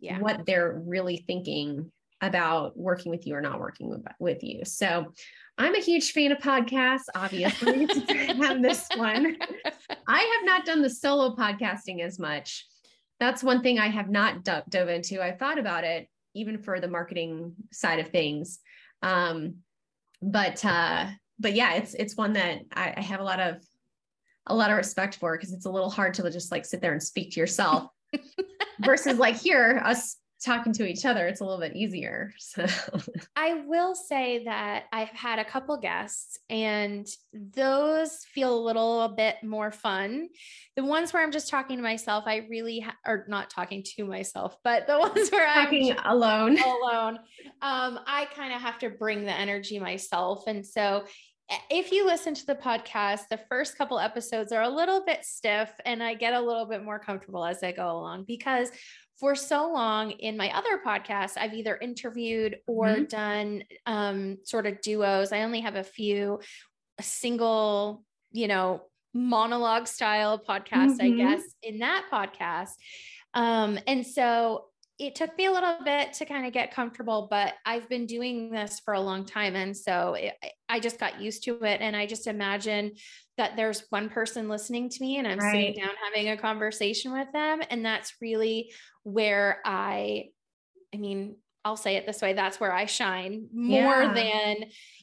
yeah. 0.01 0.19
what 0.19 0.47
they're 0.47 0.83
really 0.87 1.19
thinking 1.19 1.93
about 2.23 2.75
working 2.79 3.11
with 3.11 3.27
you 3.27 3.35
or 3.35 3.43
not 3.43 3.61
working 3.61 3.91
with, 3.91 4.03
with 4.19 4.43
you. 4.43 4.65
So 4.65 5.13
I'm 5.59 5.75
a 5.75 5.81
huge 5.81 6.13
fan 6.13 6.33
of 6.33 6.39
podcasts, 6.39 7.05
obviously, 7.15 7.87
on 8.43 8.63
this 8.63 8.89
one. 8.97 9.37
I 10.09 10.19
have 10.19 10.45
not 10.45 10.65
done 10.65 10.81
the 10.81 10.89
solo 10.89 11.37
podcasting 11.37 12.01
as 12.01 12.19
much 12.19 12.67
that's 13.25 13.43
one 13.43 13.63
thing 13.63 13.79
I 13.79 13.89
have 13.89 14.11
not 14.11 14.45
dove 14.45 14.89
into. 14.89 15.23
I 15.23 15.33
thought 15.33 15.59
about 15.59 15.85
it 15.85 16.09
even 16.35 16.59
for 16.59 16.81
the 16.81 16.89
marketing 16.89 17.55
side 17.73 18.01
of 18.01 18.09
things. 18.09 18.59
Um, 19.03 19.57
but 20.21 20.65
uh, 20.65 21.07
but 21.39 21.55
yeah, 21.55 21.75
it's 21.75 21.95
it's 21.95 22.17
one 22.17 22.35
that 22.35 22.61
I, 22.73 22.95
I 22.97 23.01
have 23.01 23.21
a 23.21 23.25
lot 23.25 23.41
of 23.41 23.63
a 24.47 24.55
lot 24.55 24.71
of 24.71 24.77
respect 24.77 25.17
for 25.17 25.37
because 25.37 25.53
it's 25.53 25.67
a 25.67 25.71
little 25.71 25.91
hard 25.91 26.15
to 26.15 26.31
just 26.31 26.53
like 26.53 26.67
sit 26.67 26.81
there 26.81 26.93
and 26.93 27.03
speak 27.03 27.33
to 27.33 27.41
yourself 27.41 27.89
versus 28.81 29.19
like 29.19 29.37
here 29.37 29.81
us 29.85 30.17
talking 30.45 30.73
to 30.75 30.87
each 30.87 31.05
other, 31.05 31.27
it's 31.27 31.41
a 31.41 31.45
little 31.45 31.61
bit 31.61 31.77
easier. 31.77 32.33
So 32.45 32.67
I 33.35 33.63
will 33.67 33.95
say 33.95 34.45
that 34.45 34.85
I've 34.93 35.09
had 35.09 35.39
a 35.39 35.45
couple 35.45 35.77
guests 35.79 36.39
and 36.49 37.07
those 37.33 38.19
feel 38.33 38.57
a 38.57 38.65
little 38.65 39.09
bit 39.09 39.37
more 39.43 39.73
fun. 39.73 40.29
The 40.77 40.85
ones 40.85 41.13
where 41.13 41.23
I'm 41.23 41.33
just 41.33 41.49
talking 41.49 41.79
to 41.79 41.83
myself, 41.83 42.25
I 42.27 42.47
really, 42.49 42.81
ha- 42.81 42.97
or 43.05 43.25
not 43.29 43.51
talking 43.51 43.83
to 43.97 44.05
myself, 44.05 44.57
but 44.63 44.87
the 44.87 44.99
ones 45.01 45.31
where 45.31 45.49
I'm 45.49 45.65
talking 45.65 45.97
alone, 46.05 46.59
alone, 46.65 47.19
um, 47.63 47.99
I 48.07 48.29
kind 48.37 48.53
of 48.53 48.61
have 48.61 48.79
to 48.81 48.91
bring 48.91 49.25
the 49.25 49.33
energy 49.33 49.79
myself. 49.81 50.45
And 50.47 50.65
so 50.65 51.05
if 51.71 51.93
you 51.93 52.07
listen 52.07 52.35
to 52.35 52.47
the 52.47 52.55
podcast, 52.55 53.29
the 53.29 53.41
first 53.49 53.77
couple 53.77 53.99
episodes 53.99 54.53
are 54.53 54.63
a 54.63 54.69
little 54.69 55.05
bit 55.05 55.25
stiff 55.25 55.71
and 55.85 56.03
I 56.03 56.15
get 56.15 56.35
a 56.35 56.41
little 56.41 56.67
bit 56.67 56.83
more 56.83 56.99
comfortable 56.99 57.45
as 57.45 57.63
I 57.63 57.73
go 57.73 57.91
along 57.91 58.25
because 58.27 58.71
for 59.19 59.35
so 59.35 59.71
long 59.73 60.11
in 60.11 60.37
my 60.37 60.51
other 60.57 60.81
podcasts, 60.85 61.37
I've 61.37 61.55
either 61.55 61.77
interviewed 61.77 62.59
or 62.67 62.87
mm-hmm. 62.87 63.05
done 63.05 63.63
um, 63.87 64.39
sort 64.45 64.67
of 64.67 64.81
duos. 64.81 65.33
I 65.33 65.43
only 65.43 65.61
have 65.61 65.77
a 65.77 65.85
few 65.85 66.41
a 66.99 67.03
single, 67.03 68.05
you 68.33 68.49
know, 68.49 68.83
monologue 69.13 69.87
style 69.87 70.39
podcasts, 70.39 70.99
mm-hmm. 70.99 71.03
I 71.03 71.11
guess, 71.11 71.43
in 71.63 71.79
that 71.79 72.07
podcast. 72.13 72.73
Um, 73.35 73.79
and 73.87 74.07
so 74.07 74.67
it 74.99 75.17
took 75.17 75.37
me 75.37 75.47
a 75.47 75.53
little 75.53 75.79
bit 75.85 76.13
to 76.15 76.25
kind 76.25 76.47
of 76.47 76.53
get 76.53 76.73
comfortable, 76.73 77.27
but 77.29 77.55
I've 77.67 77.89
been 77.89 78.07
doing 78.07 78.51
this 78.51 78.81
for 78.85 78.95
a 78.95 79.01
long 79.01 79.25
time. 79.25 79.57
And 79.57 79.77
so 79.77 80.15
it, 80.15 80.35
I 80.69 80.79
just 80.79 81.01
got 81.01 81.21
used 81.21 81.45
to 81.45 81.63
it. 81.65 81.81
And 81.81 81.97
I 81.97 82.07
just 82.07 82.29
imagine 82.29 82.93
that 83.37 83.57
there's 83.57 83.85
one 83.91 84.09
person 84.09 84.49
listening 84.49 84.89
to 84.91 85.01
me 85.01 85.19
and 85.19 85.27
I'm 85.27 85.39
right. 85.39 85.53
sitting 85.53 85.83
down 85.83 85.95
having 86.05 86.31
a 86.31 86.37
conversation 86.37 87.13
with 87.13 87.27
them. 87.33 87.61
And 87.71 87.85
that's 87.85 88.15
really 88.21 88.73
where 89.03 89.61
I, 89.65 90.27
I 90.95 90.99
mean, 90.99 91.37
I'll 91.65 91.77
say 91.77 91.97
it 91.97 92.07
this 92.07 92.23
way 92.23 92.35
that's 92.35 92.61
where 92.61 92.73
I 92.73 92.87
shine 92.87 93.49
more 93.53 94.03
yeah. 94.03 94.15
than, 94.15 94.57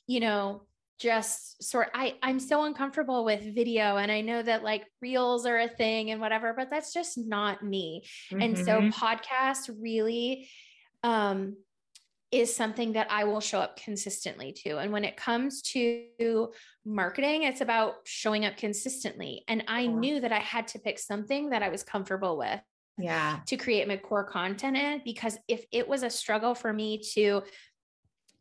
you 0.07 0.21
know, 0.21 0.63
just 1.01 1.63
sort 1.63 1.89
I 1.95 2.15
I'm 2.21 2.39
so 2.39 2.63
uncomfortable 2.63 3.25
with 3.25 3.55
video 3.55 3.97
and 3.97 4.11
I 4.11 4.21
know 4.21 4.41
that 4.43 4.63
like 4.63 4.85
reels 5.01 5.47
are 5.47 5.57
a 5.57 5.67
thing 5.67 6.11
and 6.11 6.21
whatever 6.21 6.53
but 6.55 6.69
that's 6.69 6.93
just 6.93 7.17
not 7.17 7.63
me. 7.63 8.03
Mm-hmm. 8.31 8.41
And 8.41 8.57
so 8.57 8.79
mm-hmm. 8.79 8.89
podcast 8.89 9.75
really 9.79 10.47
um 11.03 11.57
is 12.31 12.55
something 12.55 12.93
that 12.93 13.07
I 13.09 13.25
will 13.25 13.41
show 13.41 13.59
up 13.59 13.77
consistently 13.77 14.53
to. 14.63 14.77
And 14.77 14.93
when 14.93 15.03
it 15.03 15.17
comes 15.17 15.61
to 15.73 16.51
marketing, 16.85 17.43
it's 17.43 17.59
about 17.59 17.95
showing 18.05 18.45
up 18.45 18.55
consistently. 18.55 19.43
And 19.49 19.65
I 19.67 19.87
knew 19.87 20.21
that 20.21 20.31
I 20.31 20.39
had 20.39 20.67
to 20.69 20.79
pick 20.79 20.97
something 20.97 21.49
that 21.49 21.61
I 21.61 21.67
was 21.67 21.83
comfortable 21.83 22.37
with. 22.37 22.61
Yeah. 22.97 23.39
To 23.47 23.57
create 23.57 23.87
my 23.87 23.97
core 23.97 24.23
content 24.23 24.77
in 24.77 25.01
because 25.03 25.37
if 25.47 25.65
it 25.71 25.87
was 25.87 26.03
a 26.03 26.09
struggle 26.09 26.53
for 26.53 26.71
me 26.71 27.01
to 27.15 27.41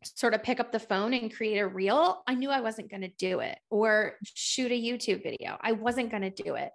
sort 0.03 0.33
of 0.33 0.43
pick 0.43 0.59
up 0.59 0.71
the 0.71 0.79
phone 0.79 1.13
and 1.13 1.33
create 1.33 1.59
a 1.59 1.67
reel, 1.67 2.23
I 2.27 2.35
knew 2.35 2.49
I 2.49 2.61
wasn't 2.61 2.89
going 2.89 3.01
to 3.01 3.11
do 3.17 3.39
it 3.39 3.57
or 3.69 4.13
shoot 4.23 4.71
a 4.71 4.75
YouTube 4.75 5.23
video. 5.23 5.57
I 5.61 5.73
wasn't 5.73 6.09
going 6.09 6.23
to 6.23 6.29
do 6.29 6.55
it. 6.55 6.71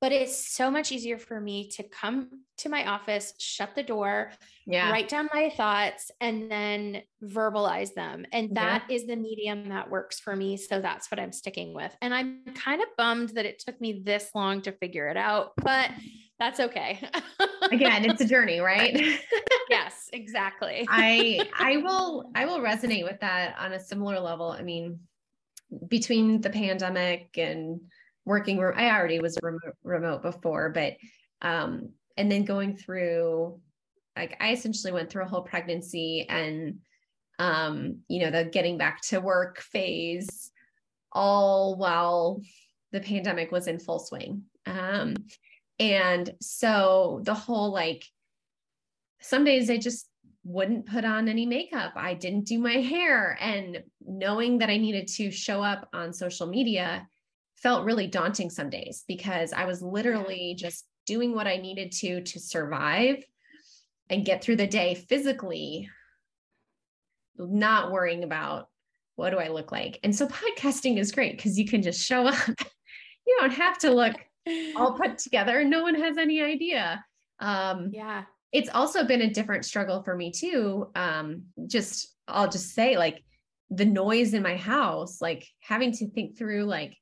But 0.00 0.10
it's 0.10 0.52
so 0.52 0.68
much 0.68 0.90
easier 0.90 1.16
for 1.16 1.40
me 1.40 1.68
to 1.76 1.84
come 1.84 2.28
to 2.58 2.68
my 2.68 2.88
office, 2.90 3.34
shut 3.38 3.76
the 3.76 3.84
door, 3.84 4.32
yeah. 4.66 4.90
write 4.90 5.08
down 5.08 5.28
my 5.32 5.48
thoughts, 5.50 6.10
and 6.20 6.50
then 6.50 7.02
verbalize 7.22 7.94
them. 7.94 8.26
And 8.32 8.56
that 8.56 8.86
yeah. 8.88 8.96
is 8.96 9.06
the 9.06 9.14
medium 9.14 9.68
that 9.68 9.90
works 9.90 10.18
for 10.18 10.34
me. 10.34 10.56
So 10.56 10.80
that's 10.80 11.08
what 11.08 11.20
I'm 11.20 11.30
sticking 11.30 11.72
with. 11.72 11.96
And 12.02 12.12
I'm 12.12 12.40
kind 12.56 12.82
of 12.82 12.88
bummed 12.98 13.28
that 13.36 13.46
it 13.46 13.60
took 13.60 13.80
me 13.80 14.02
this 14.04 14.30
long 14.34 14.60
to 14.62 14.72
figure 14.72 15.06
it 15.06 15.16
out, 15.16 15.52
but 15.62 15.90
that's 16.36 16.58
okay. 16.58 16.98
Again, 17.70 18.04
it's 18.04 18.20
a 18.20 18.26
journey, 18.26 18.58
right? 18.60 18.96
yes, 19.68 20.08
exactly. 20.12 20.86
I 20.88 21.48
I 21.58 21.78
will 21.78 22.30
I 22.34 22.44
will 22.44 22.60
resonate 22.60 23.04
with 23.04 23.20
that 23.20 23.56
on 23.58 23.72
a 23.72 23.80
similar 23.80 24.20
level. 24.20 24.50
I 24.50 24.62
mean, 24.62 25.00
between 25.88 26.40
the 26.40 26.50
pandemic 26.50 27.36
and 27.36 27.80
working 28.24 28.58
I 28.60 28.90
already 28.90 29.20
was 29.20 29.38
remote, 29.42 29.76
remote 29.82 30.22
before, 30.22 30.70
but 30.70 30.96
um 31.42 31.90
and 32.16 32.30
then 32.30 32.44
going 32.44 32.76
through 32.76 33.60
like 34.16 34.36
I 34.40 34.52
essentially 34.52 34.92
went 34.92 35.10
through 35.10 35.24
a 35.24 35.28
whole 35.28 35.42
pregnancy 35.42 36.26
and 36.28 36.78
um 37.38 38.00
you 38.08 38.20
know 38.20 38.30
the 38.30 38.44
getting 38.44 38.78
back 38.78 39.00
to 39.02 39.20
work 39.20 39.60
phase 39.60 40.50
all 41.10 41.76
while 41.76 42.40
the 42.92 43.00
pandemic 43.00 43.50
was 43.50 43.66
in 43.66 43.78
full 43.78 43.98
swing. 43.98 44.42
Um 44.66 45.14
and 45.82 46.32
so 46.40 47.20
the 47.24 47.34
whole 47.34 47.72
like, 47.72 48.04
some 49.22 49.44
days 49.44 49.70
I 49.70 49.78
just 49.78 50.08
wouldn't 50.44 50.86
put 50.86 51.04
on 51.04 51.28
any 51.28 51.46
makeup. 51.46 51.92
I 51.96 52.14
didn't 52.14 52.46
do 52.46 52.58
my 52.58 52.74
hair. 52.74 53.38
And 53.40 53.82
knowing 54.04 54.58
that 54.58 54.70
I 54.70 54.76
needed 54.76 55.08
to 55.16 55.30
show 55.30 55.62
up 55.62 55.88
on 55.92 56.12
social 56.12 56.46
media 56.46 57.06
felt 57.56 57.84
really 57.84 58.08
daunting 58.08 58.50
some 58.50 58.68
days 58.68 59.04
because 59.06 59.52
I 59.52 59.66
was 59.66 59.82
literally 59.82 60.56
just 60.58 60.84
doing 61.06 61.34
what 61.34 61.46
I 61.46 61.56
needed 61.56 61.92
to 61.92 62.22
to 62.22 62.40
survive 62.40 63.24
and 64.10 64.24
get 64.24 64.42
through 64.42 64.56
the 64.56 64.66
day 64.66 64.94
physically, 64.94 65.88
not 67.38 67.92
worrying 67.92 68.24
about 68.24 68.68
what 69.14 69.30
do 69.30 69.38
I 69.38 69.48
look 69.48 69.70
like. 69.70 70.00
And 70.02 70.14
so 70.14 70.26
podcasting 70.26 70.98
is 70.98 71.12
great 71.12 71.36
because 71.36 71.58
you 71.58 71.66
can 71.66 71.82
just 71.82 72.04
show 72.04 72.26
up. 72.26 72.48
you 73.26 73.36
don't 73.40 73.52
have 73.52 73.78
to 73.78 73.92
look 73.92 74.14
all 74.76 74.94
put 74.94 75.18
together 75.18 75.60
and 75.60 75.70
no 75.70 75.82
one 75.82 75.94
has 75.94 76.18
any 76.18 76.42
idea. 76.42 77.04
Um, 77.38 77.90
yeah. 77.92 78.24
It's 78.52 78.68
also 78.68 79.04
been 79.04 79.22
a 79.22 79.30
different 79.30 79.64
struggle 79.64 80.02
for 80.02 80.14
me 80.14 80.30
too. 80.30 80.90
Um, 80.94 81.44
just, 81.66 82.14
I'll 82.28 82.50
just 82.50 82.74
say, 82.74 82.96
like, 82.96 83.22
the 83.70 83.86
noise 83.86 84.34
in 84.34 84.42
my 84.42 84.56
house, 84.56 85.22
like 85.22 85.46
having 85.60 85.92
to 85.92 86.10
think 86.10 86.36
through, 86.36 86.64
like, 86.64 86.96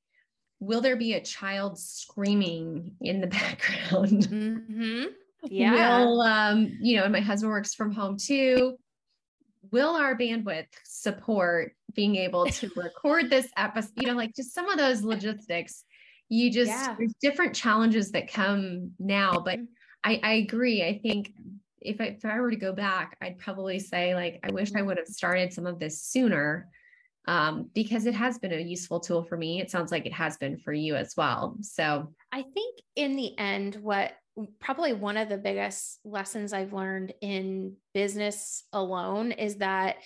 will 0.61 0.81
there 0.81 0.97
be 0.97 1.15
a 1.15 1.21
child 1.21 1.79
screaming 1.79 2.93
in 3.01 3.21
the 3.21 3.27
background? 3.27 4.29
Mm-hmm. 4.29 5.05
Yeah. 5.45 6.05
Will, 6.05 6.21
um, 6.21 6.79
you 6.81 6.97
know, 6.97 7.05
and 7.05 7.13
my 7.13 7.21
husband 7.21 7.51
works 7.51 7.75
from 7.75 7.93
home 7.93 8.17
too. 8.17 8.77
Will 9.73 9.97
our 9.97 10.17
bandwidth 10.17 10.69
support 10.85 11.73
being 11.95 12.17
able 12.17 12.47
to 12.47 12.71
record 12.77 13.31
this 13.31 13.49
episode? 13.57 13.93
You 13.97 14.09
know, 14.09 14.15
like 14.15 14.35
just 14.35 14.55
some 14.55 14.69
of 14.69 14.79
those 14.79 15.03
logistics. 15.03 15.85
You 16.29 16.51
just, 16.53 16.71
yeah. 16.71 16.95
there's 16.97 17.15
different 17.21 17.57
challenges 17.57 18.13
that 18.13 18.33
come 18.33 18.93
now, 19.01 19.43
but 19.45 19.59
mm-hmm. 19.59 19.65
I, 20.05 20.21
I 20.23 20.33
agree. 20.35 20.85
I 20.85 20.99
think 21.03 21.33
if 21.81 22.01
I, 22.01 22.05
if 22.05 22.25
I 22.25 22.41
were 22.41 22.51
to 22.51 22.57
go 22.57 22.73
back, 22.73 23.17
I'd 23.21 23.39
probably 23.39 23.79
say 23.79 24.15
like, 24.15 24.41
I 24.43 24.51
wish 24.53 24.75
I 24.75 24.83
would 24.83 24.99
have 24.99 25.07
started 25.07 25.53
some 25.53 25.67
of 25.67 25.79
this 25.79 26.03
sooner 26.03 26.69
um, 27.27 27.71
because 27.75 28.07
it 28.07 28.15
has 28.15 28.39
been 28.39 28.53
a 28.53 28.61
useful 28.61 29.01
tool 29.01 29.23
for 29.23 29.37
me. 29.37 29.61
It 29.61 29.71
sounds 29.71 29.93
like 29.93 30.07
it 30.07 30.13
has 30.13 30.37
been 30.37 30.59
for 30.59 30.73
you 30.73 30.97
as 30.97 31.17
well. 31.17 31.57
So 31.61 32.13
I 32.33 32.43
think 32.43 32.81
in 32.97 33.17
the 33.17 33.39
end, 33.39 33.77
what 33.77 34.13
probably 34.59 34.93
one 34.93 35.17
of 35.17 35.29
the 35.29 35.39
biggest 35.39 35.99
lessons 36.05 36.53
I've 36.53 36.73
learned 36.73 37.13
in 37.21 37.77
business 37.95 38.65
alone 38.73 39.33
is 39.33 39.57
that 39.57 39.97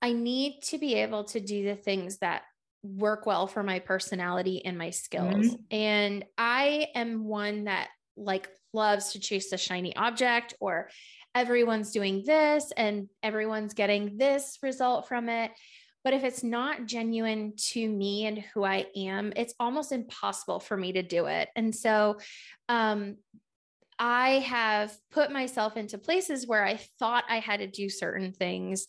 I 0.00 0.12
need 0.12 0.60
to 0.64 0.78
be 0.78 0.94
able 0.94 1.24
to 1.24 1.40
do 1.40 1.64
the 1.64 1.74
things 1.74 2.18
that 2.18 2.42
work 2.82 3.26
well 3.26 3.46
for 3.46 3.62
my 3.62 3.80
personality 3.80 4.64
and 4.64 4.78
my 4.78 4.90
skills. 4.90 5.48
Mm-hmm. 5.48 5.62
And 5.70 6.24
I 6.38 6.88
am 6.94 7.24
one 7.24 7.64
that 7.64 7.88
like 8.18 8.48
loves 8.72 9.12
to 9.12 9.20
chase 9.20 9.50
the 9.50 9.56
shiny 9.56 9.94
object 9.96 10.54
or 10.60 10.90
everyone's 11.34 11.92
doing 11.92 12.22
this 12.26 12.72
and 12.76 13.08
everyone's 13.22 13.74
getting 13.74 14.18
this 14.18 14.58
result 14.62 15.08
from 15.08 15.28
it. 15.28 15.50
But 16.04 16.14
if 16.14 16.24
it's 16.24 16.42
not 16.42 16.86
genuine 16.86 17.54
to 17.70 17.88
me 17.88 18.26
and 18.26 18.38
who 18.38 18.64
I 18.64 18.86
am, 18.96 19.32
it's 19.36 19.54
almost 19.58 19.92
impossible 19.92 20.60
for 20.60 20.76
me 20.76 20.92
to 20.92 21.02
do 21.02 21.26
it. 21.26 21.48
And 21.56 21.74
so, 21.74 22.18
um, 22.68 23.16
I 23.98 24.38
have 24.40 24.96
put 25.10 25.32
myself 25.32 25.76
into 25.76 25.98
places 25.98 26.46
where 26.46 26.64
I 26.64 26.76
thought 26.76 27.24
I 27.28 27.40
had 27.40 27.60
to 27.60 27.66
do 27.66 27.88
certain 27.88 28.32
things 28.32 28.86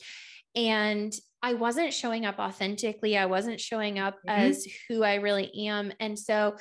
and 0.56 1.12
I 1.42 1.54
wasn't 1.54 1.94
showing 1.94 2.26
up 2.26 2.38
authentically. 2.38 3.18
I 3.18 3.26
wasn't 3.26 3.60
showing 3.60 3.98
up 3.98 4.16
mm-hmm. 4.16 4.30
as 4.50 4.68
who 4.88 5.04
I 5.04 5.16
really 5.16 5.68
am. 5.68 5.92
And 6.00 6.18
so 6.18 6.58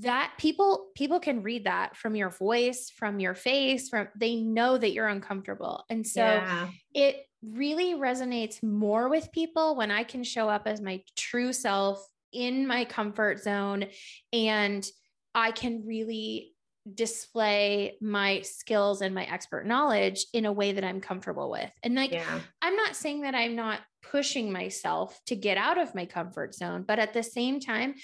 that 0.00 0.32
people 0.38 0.88
people 0.94 1.20
can 1.20 1.42
read 1.42 1.64
that 1.64 1.96
from 1.96 2.16
your 2.16 2.30
voice, 2.30 2.90
from 2.90 3.20
your 3.20 3.34
face, 3.34 3.88
from 3.88 4.08
they 4.16 4.36
know 4.36 4.76
that 4.76 4.92
you're 4.92 5.08
uncomfortable. 5.08 5.84
And 5.90 6.06
so 6.06 6.24
yeah. 6.24 6.68
it 6.94 7.16
really 7.42 7.94
resonates 7.94 8.62
more 8.62 9.08
with 9.08 9.32
people 9.32 9.76
when 9.76 9.90
I 9.90 10.04
can 10.04 10.24
show 10.24 10.48
up 10.48 10.66
as 10.66 10.80
my 10.80 11.02
true 11.16 11.52
self 11.52 12.06
in 12.32 12.66
my 12.66 12.84
comfort 12.84 13.40
zone 13.40 13.86
and 14.32 14.86
I 15.34 15.50
can 15.50 15.84
really 15.86 16.54
display 16.92 17.96
my 18.00 18.42
skills 18.42 19.00
and 19.00 19.14
my 19.14 19.24
expert 19.24 19.66
knowledge 19.66 20.26
in 20.32 20.44
a 20.44 20.52
way 20.52 20.72
that 20.72 20.84
I'm 20.84 21.00
comfortable 21.00 21.50
with. 21.50 21.70
And 21.82 21.94
like, 21.94 22.12
yeah. 22.12 22.40
I'm 22.60 22.76
not 22.76 22.96
saying 22.96 23.22
that 23.22 23.34
I'm 23.34 23.56
not 23.56 23.80
pushing 24.02 24.52
myself 24.52 25.18
to 25.26 25.36
get 25.36 25.56
out 25.56 25.78
of 25.78 25.94
my 25.94 26.04
comfort 26.04 26.54
zone, 26.54 26.84
but 26.86 26.98
at 26.98 27.14
the 27.14 27.22
same 27.22 27.58
time, 27.58 27.94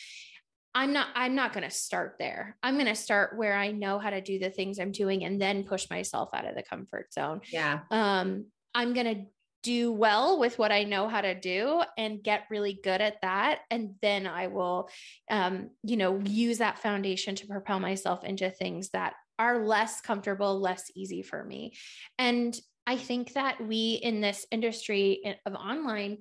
I'm 0.75 0.93
not 0.93 1.09
I'm 1.15 1.35
not 1.35 1.53
going 1.53 1.65
to 1.65 1.75
start 1.75 2.17
there. 2.19 2.57
I'm 2.63 2.75
going 2.75 2.87
to 2.87 2.95
start 2.95 3.37
where 3.37 3.55
I 3.55 3.73
know 3.73 3.99
how 3.99 4.11
to 4.11 4.21
do 4.21 4.39
the 4.39 4.51
things 4.51 4.79
I'm 4.79 4.93
doing 4.93 5.25
and 5.25 5.41
then 5.41 5.65
push 5.65 5.91
myself 5.91 6.31
out 6.33 6.47
of 6.47 6.55
the 6.55 6.63
comfort 6.63 7.13
zone. 7.13 7.41
Yeah. 7.53 7.81
Um 7.91 8.47
I'm 8.75 8.95
going 8.95 9.15
to 9.15 9.27
do 9.63 9.93
well 9.93 10.39
with 10.39 10.59
what 10.59 10.73
I 10.73 10.85
know 10.85 11.09
how 11.09 11.21
to 11.21 11.35
do 11.35 11.83
and 11.99 12.23
get 12.23 12.45
really 12.51 12.79
good 12.83 13.01
at 13.01 13.21
that. 13.23 13.61
And 13.71 13.95
then 14.01 14.27
I 14.27 14.47
will, 14.47 14.89
um, 15.31 15.71
you 15.83 15.97
know, 15.97 16.19
use 16.25 16.59
that 16.59 16.79
foundation 16.79 17.35
to 17.37 17.47
propel 17.47 17.79
myself 17.79 18.25
into 18.25 18.51
things 18.51 18.91
that 18.91 19.15
are 19.39 19.67
less 19.67 20.01
comfortable, 20.01 20.61
less 20.61 20.91
easy 20.95 21.23
for 21.23 21.45
me. 21.45 21.75
And 22.19 22.59
I 22.87 22.97
think 22.97 23.35
that 23.35 23.61
we 23.65 24.01
in 24.03 24.21
this 24.21 24.47
industry 24.51 25.37
of 25.45 25.55
online 25.55 26.19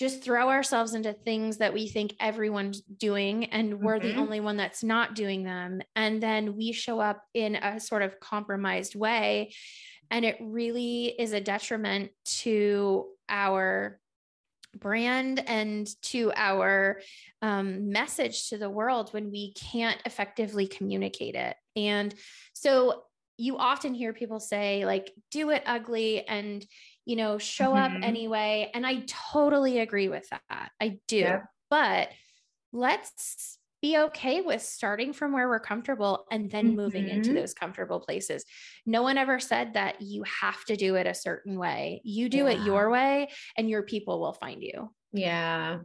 just 0.00 0.24
throw 0.24 0.48
ourselves 0.48 0.94
into 0.94 1.12
things 1.12 1.58
that 1.58 1.74
we 1.74 1.86
think 1.86 2.14
everyone's 2.20 2.80
doing 2.80 3.44
and 3.44 3.80
we're 3.80 3.98
mm-hmm. 3.98 4.08
the 4.08 4.14
only 4.16 4.40
one 4.40 4.56
that's 4.56 4.82
not 4.82 5.14
doing 5.14 5.44
them 5.44 5.82
and 5.94 6.22
then 6.22 6.56
we 6.56 6.72
show 6.72 6.98
up 6.98 7.22
in 7.34 7.54
a 7.54 7.78
sort 7.78 8.00
of 8.00 8.18
compromised 8.18 8.94
way 8.94 9.52
and 10.10 10.24
it 10.24 10.38
really 10.40 11.04
is 11.06 11.34
a 11.34 11.40
detriment 11.40 12.10
to 12.24 13.04
our 13.28 14.00
brand 14.78 15.44
and 15.46 15.86
to 16.00 16.32
our 16.34 17.00
um, 17.42 17.90
message 17.90 18.48
to 18.48 18.56
the 18.56 18.70
world 18.70 19.12
when 19.12 19.30
we 19.30 19.52
can't 19.52 20.00
effectively 20.06 20.66
communicate 20.66 21.34
it. 21.34 21.56
And 21.76 22.14
so 22.54 23.02
you 23.36 23.58
often 23.58 23.94
hear 23.94 24.12
people 24.12 24.40
say, 24.40 24.84
like, 24.86 25.12
do 25.30 25.50
it 25.50 25.62
ugly 25.66 26.26
and, 26.26 26.64
you 27.10 27.16
know, 27.16 27.38
show 27.38 27.72
mm-hmm. 27.72 27.96
up 27.96 28.02
anyway. 28.04 28.70
And 28.72 28.86
I 28.86 29.02
totally 29.32 29.80
agree 29.80 30.08
with 30.08 30.30
that. 30.30 30.70
I 30.80 31.00
do. 31.08 31.16
Yeah. 31.16 31.40
But 31.68 32.10
let's 32.72 33.58
be 33.82 33.98
okay 33.98 34.42
with 34.42 34.62
starting 34.62 35.12
from 35.12 35.32
where 35.32 35.48
we're 35.48 35.58
comfortable 35.58 36.24
and 36.30 36.48
then 36.48 36.68
mm-hmm. 36.68 36.76
moving 36.76 37.08
into 37.08 37.30
mm-hmm. 37.30 37.40
those 37.40 37.52
comfortable 37.52 37.98
places. 37.98 38.44
No 38.86 39.02
one 39.02 39.18
ever 39.18 39.40
said 39.40 39.74
that 39.74 40.00
you 40.00 40.22
have 40.22 40.64
to 40.66 40.76
do 40.76 40.94
it 40.94 41.08
a 41.08 41.14
certain 41.14 41.58
way. 41.58 42.00
You 42.04 42.28
do 42.28 42.44
yeah. 42.44 42.50
it 42.50 42.60
your 42.60 42.90
way 42.90 43.30
and 43.56 43.68
your 43.68 43.82
people 43.82 44.20
will 44.20 44.34
find 44.34 44.62
you. 44.62 44.92
Yeah. 45.12 45.80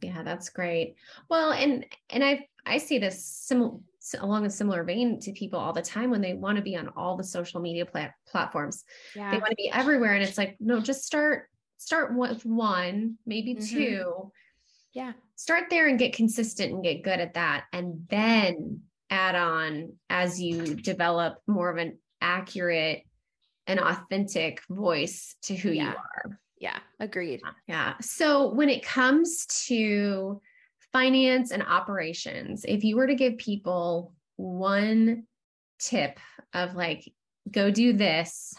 Yeah, 0.00 0.22
that's 0.22 0.48
great. 0.48 0.94
Well, 1.28 1.52
and 1.52 1.84
and 2.08 2.24
I 2.24 2.46
I 2.64 2.78
see 2.78 2.96
this 2.96 3.22
similar 3.22 3.80
along 4.18 4.46
a 4.46 4.50
similar 4.50 4.84
vein 4.84 5.20
to 5.20 5.32
people 5.32 5.58
all 5.58 5.72
the 5.72 5.82
time 5.82 6.10
when 6.10 6.20
they 6.20 6.34
want 6.34 6.56
to 6.56 6.62
be 6.62 6.76
on 6.76 6.88
all 6.96 7.16
the 7.16 7.24
social 7.24 7.60
media 7.60 7.86
plat- 7.86 8.14
platforms. 8.26 8.84
Yeah. 9.14 9.30
They 9.30 9.38
want 9.38 9.50
to 9.50 9.56
be 9.56 9.70
everywhere 9.70 10.14
and 10.14 10.22
it's 10.22 10.38
like 10.38 10.56
no, 10.60 10.80
just 10.80 11.04
start 11.04 11.48
start 11.78 12.14
with 12.14 12.44
one, 12.44 13.16
maybe 13.26 13.54
mm-hmm. 13.54 13.76
two. 13.76 14.32
Yeah 14.92 15.12
start 15.40 15.70
there 15.70 15.88
and 15.88 15.98
get 15.98 16.12
consistent 16.12 16.70
and 16.70 16.84
get 16.84 17.02
good 17.02 17.18
at 17.18 17.32
that 17.32 17.64
and 17.72 18.06
then 18.10 18.78
add 19.08 19.34
on 19.34 19.90
as 20.10 20.38
you 20.38 20.74
develop 20.74 21.38
more 21.46 21.70
of 21.70 21.78
an 21.78 21.96
accurate 22.20 23.04
and 23.66 23.80
authentic 23.80 24.60
voice 24.68 25.36
to 25.40 25.56
who 25.56 25.70
yeah. 25.70 25.92
you 25.92 25.96
are 25.96 26.38
yeah 26.58 26.78
agreed 27.00 27.40
yeah 27.66 27.94
so 28.02 28.52
when 28.52 28.68
it 28.68 28.84
comes 28.84 29.46
to 29.46 30.42
finance 30.92 31.50
and 31.50 31.62
operations 31.62 32.64
if 32.66 32.84
you 32.84 32.96
were 32.96 33.06
to 33.06 33.14
give 33.14 33.38
people 33.38 34.12
one 34.36 35.24
tip 35.78 36.18
of 36.52 36.74
like 36.74 37.10
go 37.50 37.70
do 37.70 37.92
this 37.92 38.54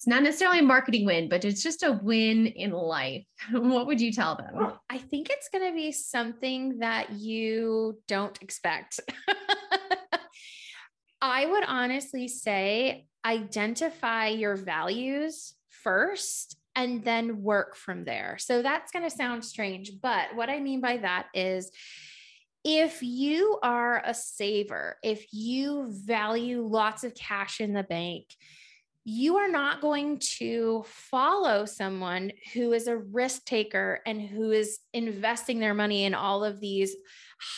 it's 0.00 0.06
not 0.06 0.22
necessarily 0.22 0.60
a 0.60 0.62
marketing 0.62 1.04
win, 1.04 1.28
but 1.28 1.44
it's 1.44 1.62
just 1.62 1.82
a 1.82 1.92
win 1.92 2.46
in 2.46 2.70
life. 2.70 3.26
what 3.52 3.86
would 3.86 4.00
you 4.00 4.10
tell 4.10 4.34
them? 4.34 4.72
I 4.88 4.96
think 4.96 5.28
it's 5.28 5.50
going 5.50 5.70
to 5.70 5.74
be 5.76 5.92
something 5.92 6.78
that 6.78 7.12
you 7.12 8.00
don't 8.08 8.40
expect. 8.40 9.00
I 11.20 11.44
would 11.44 11.64
honestly 11.64 12.28
say 12.28 13.04
identify 13.26 14.28
your 14.28 14.56
values 14.56 15.52
first 15.68 16.56
and 16.76 17.04
then 17.04 17.42
work 17.42 17.76
from 17.76 18.04
there. 18.04 18.36
So 18.38 18.62
that's 18.62 18.92
going 18.92 19.08
to 19.08 19.14
sound 19.14 19.44
strange, 19.44 19.92
but 20.00 20.34
what 20.34 20.50
I 20.50 20.60
mean 20.60 20.80
by 20.80 20.98
that 20.98 21.26
is 21.34 21.70
if 22.64 23.02
you 23.02 23.58
are 23.62 24.02
a 24.04 24.14
saver, 24.14 24.96
if 25.02 25.32
you 25.32 25.86
value 25.88 26.62
lots 26.62 27.04
of 27.04 27.14
cash 27.14 27.60
in 27.60 27.72
the 27.72 27.82
bank, 27.82 28.26
you 29.04 29.38
are 29.38 29.48
not 29.48 29.80
going 29.80 30.18
to 30.18 30.84
follow 30.86 31.64
someone 31.64 32.32
who 32.52 32.72
is 32.72 32.86
a 32.86 32.98
risk 32.98 33.46
taker 33.46 34.00
and 34.04 34.20
who 34.20 34.50
is 34.50 34.78
investing 34.92 35.58
their 35.58 35.72
money 35.72 36.04
in 36.04 36.14
all 36.14 36.44
of 36.44 36.60
these 36.60 36.94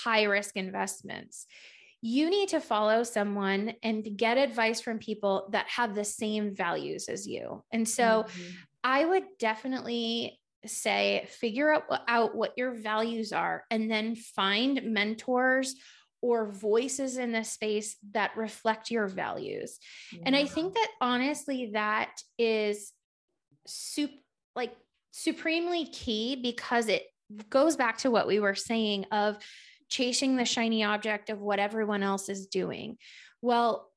high 0.05 0.23
risk 0.23 0.57
investments. 0.57 1.47
You 2.01 2.31
need 2.31 2.51
to 2.51 2.61
follow 2.61 3.03
someone 3.03 3.75
and 3.83 4.17
get 4.17 4.39
advice 4.39 4.81
from 4.81 4.99
people 4.99 5.49
that 5.53 5.69
have 5.69 5.95
the 5.95 6.05
same 6.05 6.55
values 6.55 7.09
as 7.09 7.27
you. 7.27 7.65
And 7.73 7.89
so 7.89 8.25
mm-hmm. 8.25 8.51
I 8.85 9.05
would 9.05 9.25
definitely 9.39 10.41
say 10.67 11.27
figure 11.29 11.73
out, 11.73 11.85
uh, 11.91 11.99
out 12.07 12.35
what 12.35 12.53
your 12.57 12.73
values 12.73 13.33
are 13.33 13.65
and 13.71 13.91
then 13.91 14.15
find 14.15 14.81
mentors 14.85 15.75
or 16.21 16.53
voices 16.53 17.19
in 17.19 17.33
the 17.33 17.43
space 17.43 17.97
that 18.13 18.37
reflect 18.37 18.91
your 18.91 19.09
values. 19.09 19.79
Yeah. 20.13 20.23
And 20.27 20.37
I 20.37 20.47
think 20.47 20.75
that 20.75 20.91
honestly, 21.01 21.71
that 21.73 22.13
is 22.39 22.93
sup- 23.67 24.11
like 24.55 24.75
supremely 25.11 25.87
key 25.87 26.37
because 26.37 26.89
it 26.89 27.03
goes 27.51 27.77
back 27.77 27.99
to 27.99 28.11
what 28.11 28.27
we 28.27 28.39
were 28.39 28.55
saying 28.55 29.07
of 29.11 29.37
chasing 29.89 30.37
the 30.37 30.45
shiny 30.45 30.85
object 30.85 31.29
of 31.29 31.41
what 31.41 31.59
everyone 31.59 32.03
else 32.03 32.29
is 32.29 32.47
doing. 32.47 32.97
Well, 33.43 33.92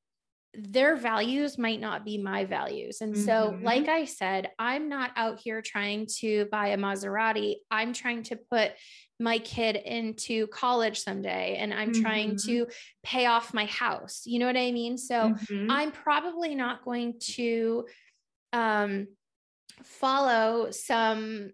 their 0.58 0.96
values 0.96 1.58
might 1.58 1.80
not 1.80 2.04
be 2.04 2.18
my 2.18 2.44
values. 2.44 3.00
And 3.00 3.16
so, 3.16 3.52
mm-hmm. 3.52 3.64
like 3.64 3.88
I 3.88 4.04
said, 4.04 4.50
I'm 4.58 4.88
not 4.88 5.10
out 5.16 5.40
here 5.40 5.62
trying 5.62 6.06
to 6.18 6.46
buy 6.50 6.68
a 6.68 6.76
Maserati. 6.76 7.56
I'm 7.70 7.92
trying 7.92 8.22
to 8.24 8.36
put 8.36 8.72
my 9.18 9.38
kid 9.38 9.76
into 9.76 10.46
college 10.48 11.00
someday 11.00 11.56
and 11.58 11.72
I'm 11.72 11.92
mm-hmm. 11.92 12.02
trying 12.02 12.36
to 12.44 12.66
pay 13.02 13.26
off 13.26 13.54
my 13.54 13.66
house. 13.66 14.22
You 14.24 14.38
know 14.38 14.46
what 14.46 14.56
I 14.56 14.72
mean? 14.72 14.98
So, 14.98 15.34
mm-hmm. 15.34 15.70
I'm 15.70 15.92
probably 15.92 16.54
not 16.54 16.84
going 16.84 17.18
to 17.34 17.86
um, 18.52 19.08
follow 19.82 20.70
some 20.70 21.50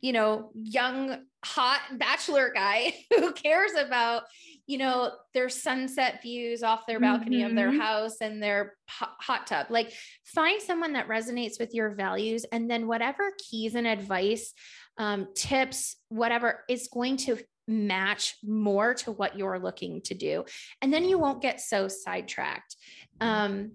you 0.00 0.12
know, 0.12 0.50
young, 0.54 1.18
hot 1.44 1.80
bachelor 1.98 2.52
guy 2.54 2.94
who 3.16 3.32
cares 3.32 3.72
about, 3.78 4.24
you 4.66 4.78
know, 4.78 5.12
their 5.32 5.48
sunset 5.48 6.20
views 6.22 6.62
off 6.62 6.86
their 6.86 7.00
balcony 7.00 7.38
mm-hmm. 7.38 7.50
of 7.50 7.56
their 7.56 7.70
mm-hmm. 7.70 7.80
house 7.80 8.16
and 8.20 8.42
their 8.42 8.74
hot 8.88 9.46
tub. 9.46 9.66
Like, 9.70 9.92
find 10.24 10.60
someone 10.60 10.94
that 10.94 11.08
resonates 11.08 11.58
with 11.58 11.74
your 11.74 11.94
values, 11.94 12.44
and 12.50 12.70
then 12.70 12.86
whatever 12.86 13.32
keys 13.38 13.74
and 13.74 13.86
advice, 13.86 14.52
um, 14.98 15.28
tips, 15.34 15.96
whatever 16.08 16.64
is 16.68 16.88
going 16.92 17.16
to 17.18 17.38
match 17.68 18.36
more 18.44 18.94
to 18.94 19.12
what 19.12 19.38
you're 19.38 19.58
looking 19.58 20.00
to 20.02 20.14
do. 20.14 20.44
And 20.80 20.92
then 20.92 21.04
you 21.04 21.18
won't 21.18 21.42
get 21.42 21.60
so 21.60 21.88
sidetracked. 21.88 22.76
Um, 23.20 23.72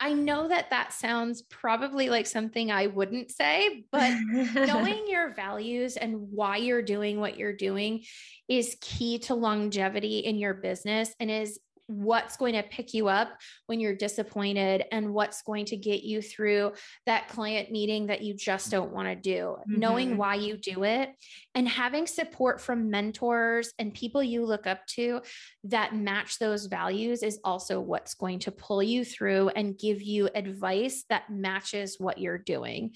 I 0.00 0.12
know 0.12 0.46
that 0.48 0.70
that 0.70 0.92
sounds 0.92 1.42
probably 1.42 2.08
like 2.08 2.26
something 2.26 2.70
I 2.70 2.86
wouldn't 2.86 3.32
say, 3.32 3.84
but 3.90 4.12
knowing 4.54 5.06
your 5.08 5.34
values 5.34 5.96
and 5.96 6.30
why 6.30 6.58
you're 6.58 6.82
doing 6.82 7.18
what 7.18 7.36
you're 7.36 7.56
doing 7.56 8.04
is 8.48 8.76
key 8.80 9.18
to 9.20 9.34
longevity 9.34 10.20
in 10.20 10.38
your 10.38 10.54
business 10.54 11.14
and 11.18 11.30
is 11.30 11.58
what's 11.88 12.36
going 12.36 12.52
to 12.52 12.62
pick 12.62 12.92
you 12.92 13.08
up 13.08 13.30
when 13.66 13.80
you're 13.80 13.94
disappointed 13.94 14.84
and 14.92 15.12
what's 15.12 15.42
going 15.42 15.64
to 15.64 15.76
get 15.76 16.02
you 16.02 16.20
through 16.20 16.72
that 17.06 17.28
client 17.28 17.72
meeting 17.72 18.06
that 18.06 18.22
you 18.22 18.34
just 18.34 18.70
don't 18.70 18.92
want 18.92 19.08
to 19.08 19.16
do. 19.16 19.56
Mm-hmm. 19.60 19.80
Knowing 19.80 20.16
why 20.18 20.34
you 20.34 20.58
do 20.58 20.84
it 20.84 21.10
and 21.54 21.66
having 21.66 22.06
support 22.06 22.60
from 22.60 22.90
mentors 22.90 23.72
and 23.78 23.94
people 23.94 24.22
you 24.22 24.44
look 24.44 24.66
up 24.66 24.86
to 24.86 25.22
that 25.64 25.96
match 25.96 26.38
those 26.38 26.66
values 26.66 27.22
is 27.22 27.40
also 27.42 27.80
what's 27.80 28.14
going 28.14 28.38
to 28.40 28.52
pull 28.52 28.82
you 28.82 29.04
through 29.04 29.48
and 29.48 29.78
give 29.78 30.02
you 30.02 30.28
advice 30.34 31.04
that 31.08 31.30
matches 31.30 31.96
what 31.98 32.18
you're 32.18 32.38
doing. 32.38 32.94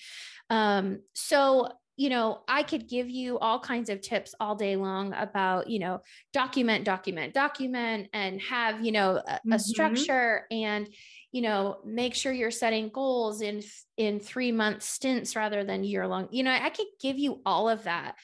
Um, 0.51 1.01
so 1.15 1.71
you 1.97 2.09
know, 2.09 2.41
I 2.49 2.63
could 2.63 2.89
give 2.89 3.11
you 3.11 3.39
all 3.39 3.59
kinds 3.59 3.91
of 3.91 4.01
tips 4.01 4.35
all 4.41 4.55
day 4.55 4.77
long 4.77 5.13
about, 5.13 5.69
you 5.69 5.79
know, 5.79 6.01
document, 6.33 6.85
document, 6.85 7.35
document, 7.35 8.09
and 8.15 8.41
have, 8.43 8.85
you 8.85 8.93
know, 8.93 9.17
a, 9.17 9.21
mm-hmm. 9.21 9.53
a 9.53 9.59
structure 9.59 10.47
and, 10.51 10.89
you 11.33 11.43
know, 11.43 11.79
make 11.85 12.15
sure 12.15 12.33
you're 12.33 12.51
setting 12.51 12.89
goals 12.89 13.43
in 13.43 13.63
in 13.97 14.21
three 14.21 14.53
month 14.53 14.83
stints 14.83 15.37
rather 15.37 15.65
than 15.65 15.85
year 15.85 16.07
long. 16.07 16.29
You 16.31 16.45
know, 16.45 16.51
I 16.51 16.71
could 16.71 16.87
give 17.01 17.19
you 17.19 17.43
all 17.45 17.69
of 17.69 17.85
that. 17.85 18.17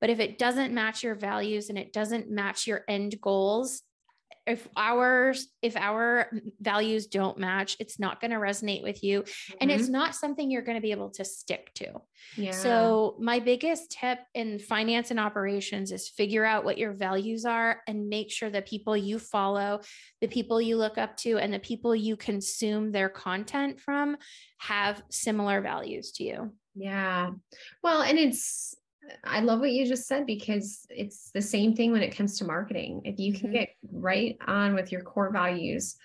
But 0.00 0.10
if 0.10 0.20
it 0.20 0.38
doesn't 0.38 0.74
match 0.74 1.02
your 1.02 1.14
values 1.14 1.70
and 1.70 1.78
it 1.78 1.92
doesn't 1.92 2.30
match 2.30 2.66
your 2.66 2.84
end 2.86 3.18
goals, 3.20 3.82
if 4.46 4.68
ours 4.76 5.48
if 5.60 5.76
our 5.76 6.30
values 6.60 7.06
don't 7.06 7.38
match 7.38 7.76
it's 7.80 7.98
not 7.98 8.20
going 8.20 8.30
to 8.30 8.36
resonate 8.36 8.82
with 8.82 9.02
you 9.02 9.22
mm-hmm. 9.22 9.56
and 9.60 9.70
it's 9.70 9.84
mm-hmm. 9.84 9.92
not 9.92 10.14
something 10.14 10.50
you're 10.50 10.62
going 10.62 10.76
to 10.76 10.82
be 10.82 10.92
able 10.92 11.10
to 11.10 11.24
stick 11.24 11.72
to 11.74 11.92
yeah. 12.36 12.52
so 12.52 13.16
my 13.20 13.40
biggest 13.40 13.90
tip 13.90 14.18
in 14.34 14.58
finance 14.58 15.10
and 15.10 15.18
operations 15.18 15.90
is 15.90 16.08
figure 16.08 16.44
out 16.44 16.64
what 16.64 16.78
your 16.78 16.92
values 16.92 17.44
are 17.44 17.82
and 17.88 18.08
make 18.08 18.30
sure 18.30 18.48
the 18.48 18.62
people 18.62 18.96
you 18.96 19.18
follow 19.18 19.80
the 20.20 20.28
people 20.28 20.60
you 20.60 20.76
look 20.76 20.98
up 20.98 21.16
to 21.16 21.38
and 21.38 21.52
the 21.52 21.58
people 21.58 21.94
you 21.94 22.16
consume 22.16 22.92
their 22.92 23.08
content 23.08 23.80
from 23.80 24.16
have 24.58 25.02
similar 25.10 25.60
values 25.60 26.12
to 26.12 26.24
you 26.24 26.52
yeah 26.74 27.30
well 27.82 28.02
and 28.02 28.18
it's 28.18 28.76
I 29.24 29.40
love 29.40 29.60
what 29.60 29.72
you 29.72 29.86
just 29.86 30.06
said 30.06 30.26
because 30.26 30.86
it's 30.90 31.30
the 31.30 31.42
same 31.42 31.74
thing 31.74 31.92
when 31.92 32.02
it 32.02 32.16
comes 32.16 32.38
to 32.38 32.44
marketing. 32.44 33.02
If 33.04 33.18
you 33.18 33.32
can 33.32 33.48
mm-hmm. 33.48 33.58
get 33.58 33.68
right 33.92 34.36
on 34.46 34.74
with 34.74 34.92
your 34.92 35.02
core 35.02 35.30
values, 35.32 35.96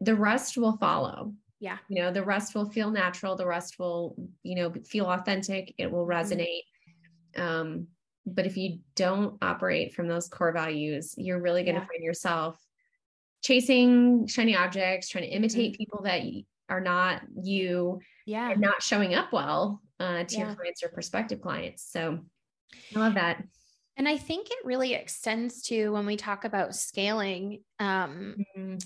the 0.00 0.14
rest 0.14 0.56
will 0.56 0.76
follow. 0.76 1.32
Yeah. 1.60 1.78
You 1.88 2.02
know, 2.02 2.12
the 2.12 2.24
rest 2.24 2.54
will 2.54 2.70
feel 2.70 2.90
natural. 2.90 3.36
The 3.36 3.46
rest 3.46 3.78
will, 3.78 4.14
you 4.42 4.56
know, 4.56 4.72
feel 4.84 5.06
authentic. 5.06 5.74
It 5.78 5.90
will 5.90 6.06
mm-hmm. 6.06 6.32
resonate. 6.32 6.62
Mm-hmm. 7.36 7.42
Um, 7.42 7.86
but 8.26 8.46
if 8.46 8.56
you 8.56 8.80
don't 8.94 9.38
operate 9.42 9.94
from 9.94 10.08
those 10.08 10.28
core 10.28 10.52
values, 10.52 11.14
you're 11.16 11.40
really 11.40 11.62
going 11.62 11.76
to 11.76 11.80
yeah. 11.80 11.86
find 11.86 12.02
yourself 12.02 12.60
chasing 13.42 14.26
shiny 14.26 14.56
objects, 14.56 15.08
trying 15.08 15.24
to 15.24 15.30
imitate 15.30 15.72
mm-hmm. 15.72 15.78
people 15.78 16.02
that 16.02 16.22
are 16.68 16.80
not 16.80 17.22
you, 17.40 18.00
yeah, 18.26 18.50
and 18.50 18.60
not 18.60 18.82
showing 18.82 19.14
up 19.14 19.32
well 19.32 19.80
uh, 20.00 20.24
to 20.24 20.34
yeah. 20.36 20.46
your 20.46 20.54
clients 20.54 20.82
or 20.82 20.88
prospective 20.88 21.40
clients. 21.40 21.86
So 21.90 22.20
I 22.94 22.98
love 22.98 23.14
that. 23.14 23.42
And 23.96 24.06
I 24.06 24.18
think 24.18 24.50
it 24.50 24.58
really 24.64 24.94
extends 24.94 25.62
to 25.64 25.90
when 25.90 26.04
we 26.04 26.16
talk 26.16 26.44
about 26.44 26.74
scaling, 26.74 27.62
um, 27.78 28.36
mm-hmm. 28.56 28.76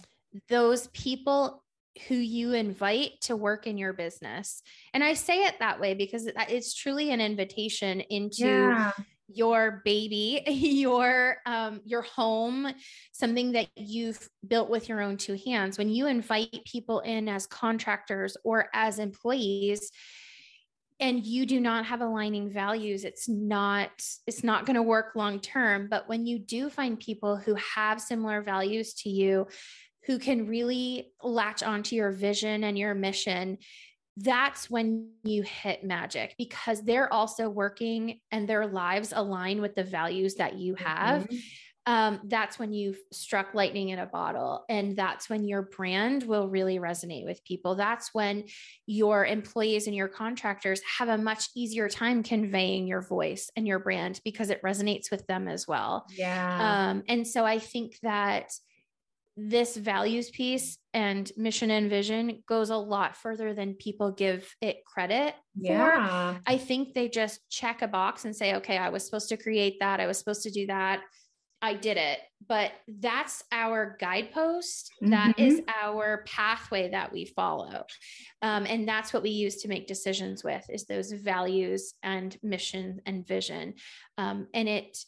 those 0.48 0.86
people 0.88 1.64
who 2.06 2.14
you 2.14 2.52
invite 2.52 3.20
to 3.22 3.36
work 3.36 3.66
in 3.66 3.76
your 3.76 3.92
business. 3.92 4.62
And 4.94 5.02
I 5.02 5.14
say 5.14 5.44
it 5.44 5.56
that 5.58 5.80
way 5.80 5.94
because 5.94 6.28
it's 6.48 6.74
truly 6.74 7.10
an 7.10 7.20
invitation 7.20 8.00
into 8.00 8.46
yeah. 8.46 8.92
your 9.28 9.82
baby, 9.84 10.42
your 10.46 11.38
um, 11.44 11.80
your 11.84 12.02
home, 12.02 12.72
something 13.12 13.52
that 13.52 13.66
you've 13.74 14.28
built 14.46 14.70
with 14.70 14.88
your 14.88 15.00
own 15.00 15.16
two 15.16 15.36
hands. 15.44 15.76
When 15.76 15.88
you 15.88 16.06
invite 16.06 16.60
people 16.64 17.00
in 17.00 17.28
as 17.28 17.46
contractors 17.46 18.36
or 18.44 18.68
as 18.72 19.00
employees, 19.00 19.90
and 21.00 21.24
you 21.24 21.46
do 21.46 21.60
not 21.60 21.86
have 21.86 22.02
aligning 22.02 22.50
values 22.50 23.04
it's 23.04 23.28
not 23.28 23.90
it's 24.26 24.44
not 24.44 24.66
going 24.66 24.76
to 24.76 24.82
work 24.82 25.12
long 25.14 25.40
term. 25.40 25.88
But 25.90 26.08
when 26.08 26.26
you 26.26 26.38
do 26.38 26.68
find 26.70 26.98
people 26.98 27.36
who 27.36 27.56
have 27.74 28.00
similar 28.00 28.42
values 28.42 28.94
to 28.94 29.10
you 29.10 29.48
who 30.06 30.18
can 30.18 30.46
really 30.46 31.12
latch 31.22 31.62
onto 31.62 31.96
your 31.96 32.10
vision 32.10 32.64
and 32.64 32.78
your 32.78 32.94
mission 32.94 33.58
that's 34.16 34.68
when 34.68 35.08
you 35.22 35.42
hit 35.42 35.82
magic 35.82 36.34
because 36.36 36.82
they're 36.82 37.10
also 37.10 37.48
working 37.48 38.20
and 38.30 38.46
their 38.46 38.66
lives 38.66 39.12
align 39.16 39.62
with 39.62 39.74
the 39.74 39.84
values 39.84 40.34
that 40.34 40.58
you 40.58 40.74
have. 40.74 41.22
Mm-hmm 41.22 41.36
um, 41.90 42.20
that's 42.22 42.56
when 42.56 42.72
you've 42.72 43.00
struck 43.10 43.52
lightning 43.52 43.88
in 43.88 43.98
a 43.98 44.06
bottle. 44.06 44.64
And 44.68 44.96
that's 44.96 45.28
when 45.28 45.42
your 45.42 45.62
brand 45.62 46.22
will 46.22 46.48
really 46.48 46.78
resonate 46.78 47.24
with 47.24 47.44
people. 47.44 47.74
That's 47.74 48.14
when 48.14 48.44
your 48.86 49.26
employees 49.26 49.88
and 49.88 49.96
your 49.96 50.06
contractors 50.06 50.80
have 50.98 51.08
a 51.08 51.18
much 51.18 51.48
easier 51.56 51.88
time 51.88 52.22
conveying 52.22 52.86
your 52.86 53.02
voice 53.02 53.50
and 53.56 53.66
your 53.66 53.80
brand 53.80 54.20
because 54.24 54.50
it 54.50 54.62
resonates 54.62 55.10
with 55.10 55.26
them 55.26 55.48
as 55.48 55.66
well. 55.66 56.06
Yeah. 56.16 56.90
Um, 56.90 57.02
and 57.08 57.26
so 57.26 57.44
I 57.44 57.58
think 57.58 57.98
that 58.04 58.52
this 59.36 59.76
values 59.76 60.30
piece 60.30 60.78
and 60.94 61.32
mission 61.36 61.72
and 61.72 61.90
vision 61.90 62.44
goes 62.46 62.70
a 62.70 62.76
lot 62.76 63.16
further 63.16 63.52
than 63.52 63.74
people 63.74 64.12
give 64.12 64.54
it 64.60 64.84
credit 64.84 65.34
yeah. 65.56 66.34
for. 66.34 66.40
I 66.46 66.56
think 66.56 66.94
they 66.94 67.08
just 67.08 67.40
check 67.50 67.82
a 67.82 67.88
box 67.88 68.24
and 68.24 68.36
say, 68.36 68.54
okay, 68.56 68.78
I 68.78 68.90
was 68.90 69.04
supposed 69.04 69.28
to 69.30 69.36
create 69.36 69.78
that. 69.80 69.98
I 69.98 70.06
was 70.06 70.18
supposed 70.18 70.44
to 70.44 70.52
do 70.52 70.68
that. 70.68 71.00
I 71.62 71.74
did 71.74 71.96
it. 71.96 72.18
But 72.48 72.72
that's 72.88 73.44
our 73.52 73.96
guidepost. 74.00 74.92
Mm-hmm. 75.02 75.10
That 75.10 75.38
is 75.38 75.60
our 75.82 76.24
pathway 76.26 76.90
that 76.90 77.12
we 77.12 77.26
follow. 77.26 77.84
Um, 78.42 78.66
and 78.66 78.88
that's 78.88 79.12
what 79.12 79.22
we 79.22 79.30
use 79.30 79.62
to 79.62 79.68
make 79.68 79.86
decisions 79.86 80.42
with 80.42 80.64
is 80.68 80.86
those 80.86 81.12
values 81.12 81.94
and 82.02 82.36
mission 82.42 83.00
and 83.06 83.26
vision. 83.26 83.74
Um, 84.18 84.48
and 84.54 84.68
it 84.68 84.98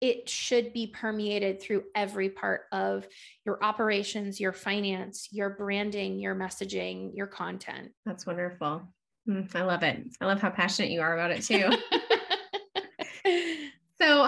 it 0.00 0.30
should 0.30 0.72
be 0.72 0.86
permeated 0.86 1.60
through 1.60 1.84
every 1.94 2.30
part 2.30 2.62
of 2.72 3.06
your 3.44 3.62
operations, 3.62 4.40
your 4.40 4.54
finance, 4.54 5.28
your 5.30 5.50
branding, 5.50 6.18
your 6.18 6.34
messaging, 6.34 7.10
your 7.14 7.26
content. 7.26 7.90
That's 8.06 8.26
wonderful. 8.26 8.88
Mm, 9.28 9.54
I 9.54 9.62
love 9.62 9.82
it. 9.82 10.06
I 10.20 10.24
love 10.24 10.40
how 10.40 10.48
passionate 10.48 10.90
you 10.90 11.02
are 11.02 11.12
about 11.12 11.30
it 11.32 11.42
too. 11.42 11.70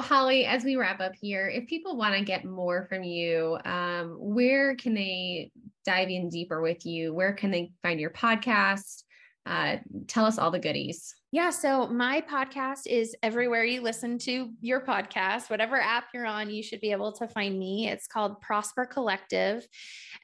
Holly, 0.02 0.44
as 0.44 0.64
we 0.64 0.76
wrap 0.76 1.00
up 1.00 1.12
here, 1.18 1.48
if 1.48 1.66
people 1.66 1.96
want 1.96 2.14
to 2.14 2.24
get 2.24 2.44
more 2.44 2.86
from 2.88 3.02
you, 3.02 3.58
um, 3.64 4.16
where 4.18 4.76
can 4.76 4.94
they 4.94 5.50
dive 5.86 6.08
in 6.08 6.28
deeper 6.28 6.60
with 6.60 6.84
you? 6.84 7.14
Where 7.14 7.32
can 7.32 7.50
they 7.50 7.72
find 7.82 7.98
your 7.98 8.10
podcast? 8.10 9.04
Uh, 9.44 9.76
tell 10.06 10.24
us 10.24 10.38
all 10.38 10.50
the 10.50 10.58
goodies. 10.58 11.14
Yeah. 11.32 11.50
So, 11.50 11.86
my 11.86 12.20
podcast 12.20 12.86
is 12.86 13.16
everywhere 13.22 13.64
you 13.64 13.80
listen 13.80 14.18
to 14.18 14.50
your 14.60 14.82
podcast, 14.82 15.48
whatever 15.48 15.80
app 15.80 16.04
you're 16.12 16.26
on, 16.26 16.50
you 16.50 16.62
should 16.62 16.80
be 16.80 16.92
able 16.92 17.12
to 17.12 17.26
find 17.26 17.58
me. 17.58 17.88
It's 17.88 18.06
called 18.06 18.40
Prosper 18.40 18.84
Collective, 18.84 19.66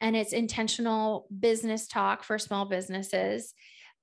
and 0.00 0.14
it's 0.14 0.32
intentional 0.32 1.26
business 1.40 1.88
talk 1.88 2.22
for 2.22 2.38
small 2.38 2.66
businesses. 2.66 3.54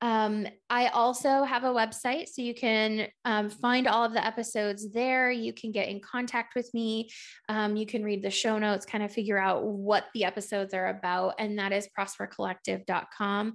Um, 0.02 0.48
I 0.70 0.88
also 0.88 1.44
have 1.44 1.64
a 1.64 1.74
website, 1.74 2.28
so 2.28 2.42
you 2.42 2.54
can 2.54 3.08
um, 3.24 3.50
find 3.50 3.88
all 3.88 4.04
of 4.04 4.14
the 4.14 4.26
episodes 4.26 4.92
there. 4.92 5.32
You 5.32 5.54
can 5.54 5.72
get 5.72 5.88
in 5.88 6.00
contact 6.00 6.56
with 6.56 6.70
me. 6.74 7.10
Um, 7.50 7.76
you 7.76 7.86
can 7.86 8.04
read 8.04 8.24
the 8.24 8.30
show 8.30 8.58
notes, 8.58 8.86
kind 8.86 9.04
of 9.04 9.12
figure 9.12 9.38
out 9.38 9.66
what 9.66 10.06
the 10.14 10.26
episodes 10.26 10.74
are 10.74 10.88
about, 10.88 11.36
and 11.40 11.58
that 11.60 11.72
is 11.72 11.88
prospercollective.com. 11.98 13.54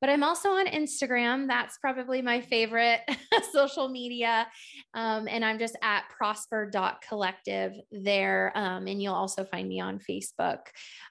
But 0.00 0.10
I'm 0.10 0.24
also 0.24 0.50
on 0.50 0.66
Instagram. 0.66 1.46
That's 1.48 1.78
probably 1.78 2.22
my 2.22 2.40
favorite 2.40 3.00
social 3.52 3.88
media. 3.88 4.46
Um, 4.94 5.28
and 5.28 5.44
I'm 5.44 5.58
just 5.58 5.76
at 5.82 6.04
prosper.collective 6.10 7.74
there. 7.90 8.52
Um, 8.54 8.86
and 8.86 9.02
you'll 9.02 9.14
also 9.14 9.44
find 9.44 9.68
me 9.68 9.80
on 9.80 9.98
Facebook 9.98 10.58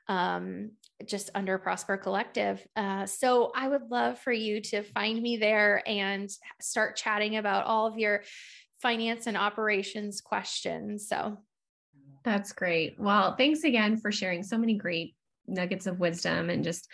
um, 0.08 0.72
just 1.06 1.30
under 1.36 1.58
Prosper 1.58 1.98
Collective. 1.98 2.66
Uh, 2.76 3.06
so 3.06 3.52
I 3.56 3.68
would 3.68 3.90
love 3.90 4.20
for 4.20 4.32
you 4.32 4.62
to 4.62 4.84
find 4.84 5.22
me 5.22 5.38
there 5.38 5.84
and 5.88 6.30
start 6.60 6.96
chatting 6.96 7.38
about 7.38 7.66
all 7.66 7.88
of 7.88 7.98
your 7.98 8.24
finance 8.82 9.28
and 9.28 9.38
operations 9.38 10.22
questions. 10.22 11.08
So 11.08 11.38
that's 12.24 12.52
great. 12.52 13.00
Well, 13.00 13.36
thanks 13.36 13.64
again 13.64 13.98
for 13.98 14.12
sharing 14.12 14.44
so 14.44 14.58
many 14.58 14.76
great 14.76 15.16
nuggets 15.48 15.88
of 15.88 16.00
wisdom 16.00 16.50
and 16.50 16.64
just 16.64 16.88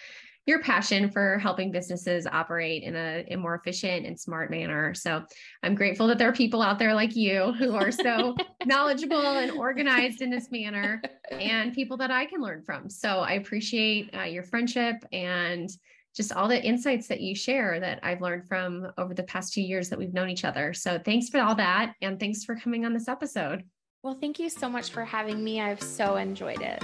your 0.48 0.62
passion 0.62 1.12
for 1.12 1.38
helping 1.38 1.72
businesses 1.72 2.26
operate 2.26 2.82
in 2.82 2.95
a, 2.95 3.26
a, 3.30 3.36
more 3.36 3.56
efficient 3.56 4.06
and 4.06 4.18
smart 4.18 4.50
manner. 4.50 4.93
So 4.93 5.22
I'm 5.62 5.76
grateful 5.76 6.08
that 6.08 6.18
there 6.18 6.30
are 6.30 6.34
people 6.34 6.62
out 6.62 6.80
there 6.80 6.95
like 6.95 7.16
you 7.18 7.52
who 7.54 7.76
are 7.76 7.91
so 7.91 8.34
knowledgeable 8.66 9.22
and 9.22 9.52
organized 9.52 10.22
in 10.22 10.30
this 10.30 10.50
manner 10.50 11.02
and 11.32 11.74
people 11.74 11.98
that 11.98 12.12
I 12.12 12.26
can 12.26 12.41
learn 12.41 12.64
from. 12.64 12.89
So 12.89 13.20
I 13.20 13.34
appreciate 13.34 14.16
uh, 14.18 14.24
your 14.24 14.43
friendship 14.43 14.95
and 15.12 15.70
just 16.16 16.32
all 16.32 16.48
the 16.48 16.64
insights 16.64 17.08
that 17.10 17.20
you 17.20 17.36
share 17.36 17.80
that 17.82 18.00
I've 18.02 18.22
learned 18.22 18.48
from 18.48 18.88
over 18.98 19.14
the 19.14 19.24
past 19.24 19.54
few 19.54 19.64
years 19.64 19.89
that 19.89 20.00
we've 20.00 20.14
known 20.14 20.30
each 20.30 20.45
other. 20.45 20.74
So 20.74 20.98
thanks 20.98 21.28
for 21.28 21.41
all 21.41 21.56
that. 21.56 21.93
And 22.02 22.20
thanks 22.20 22.45
for 22.45 22.56
coming 22.56 22.86
on 22.86 22.93
this 22.93 23.10
episode. 23.10 23.64
Well, 24.02 24.18
thank 24.20 24.39
you 24.39 24.50
so 24.50 24.70
much 24.70 24.91
for 24.91 25.04
having 25.04 25.43
me. 25.43 25.60
I've 25.60 25.82
so 25.82 26.16
enjoyed 26.16 26.62
it. 26.62 26.82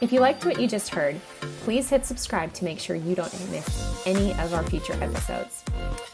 If 0.00 0.12
you 0.12 0.20
liked 0.20 0.44
what 0.44 0.60
you 0.60 0.68
just 0.68 0.90
heard, 0.90 1.20
please 1.62 1.90
hit 1.90 2.06
subscribe 2.06 2.52
to 2.54 2.64
make 2.64 2.78
sure 2.78 2.94
you 2.94 3.16
don't 3.16 3.32
miss 3.50 4.06
any 4.06 4.30
of 4.34 4.54
our 4.54 4.62
future 4.62 4.92
episodes. 5.02 5.64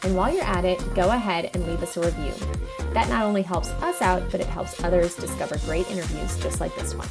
And 0.01 0.15
while 0.15 0.33
you're 0.33 0.43
at 0.43 0.65
it, 0.65 0.79
go 0.95 1.11
ahead 1.11 1.51
and 1.53 1.67
leave 1.67 1.83
us 1.83 1.95
a 1.95 2.01
review. 2.01 2.33
That 2.93 3.09
not 3.09 3.23
only 3.25 3.43
helps 3.43 3.69
us 3.69 4.01
out, 4.01 4.23
but 4.31 4.41
it 4.41 4.47
helps 4.47 4.83
others 4.83 5.15
discover 5.15 5.59
great 5.65 5.87
interviews 5.91 6.35
just 6.41 6.59
like 6.59 6.75
this 6.75 6.95
one. 6.95 7.07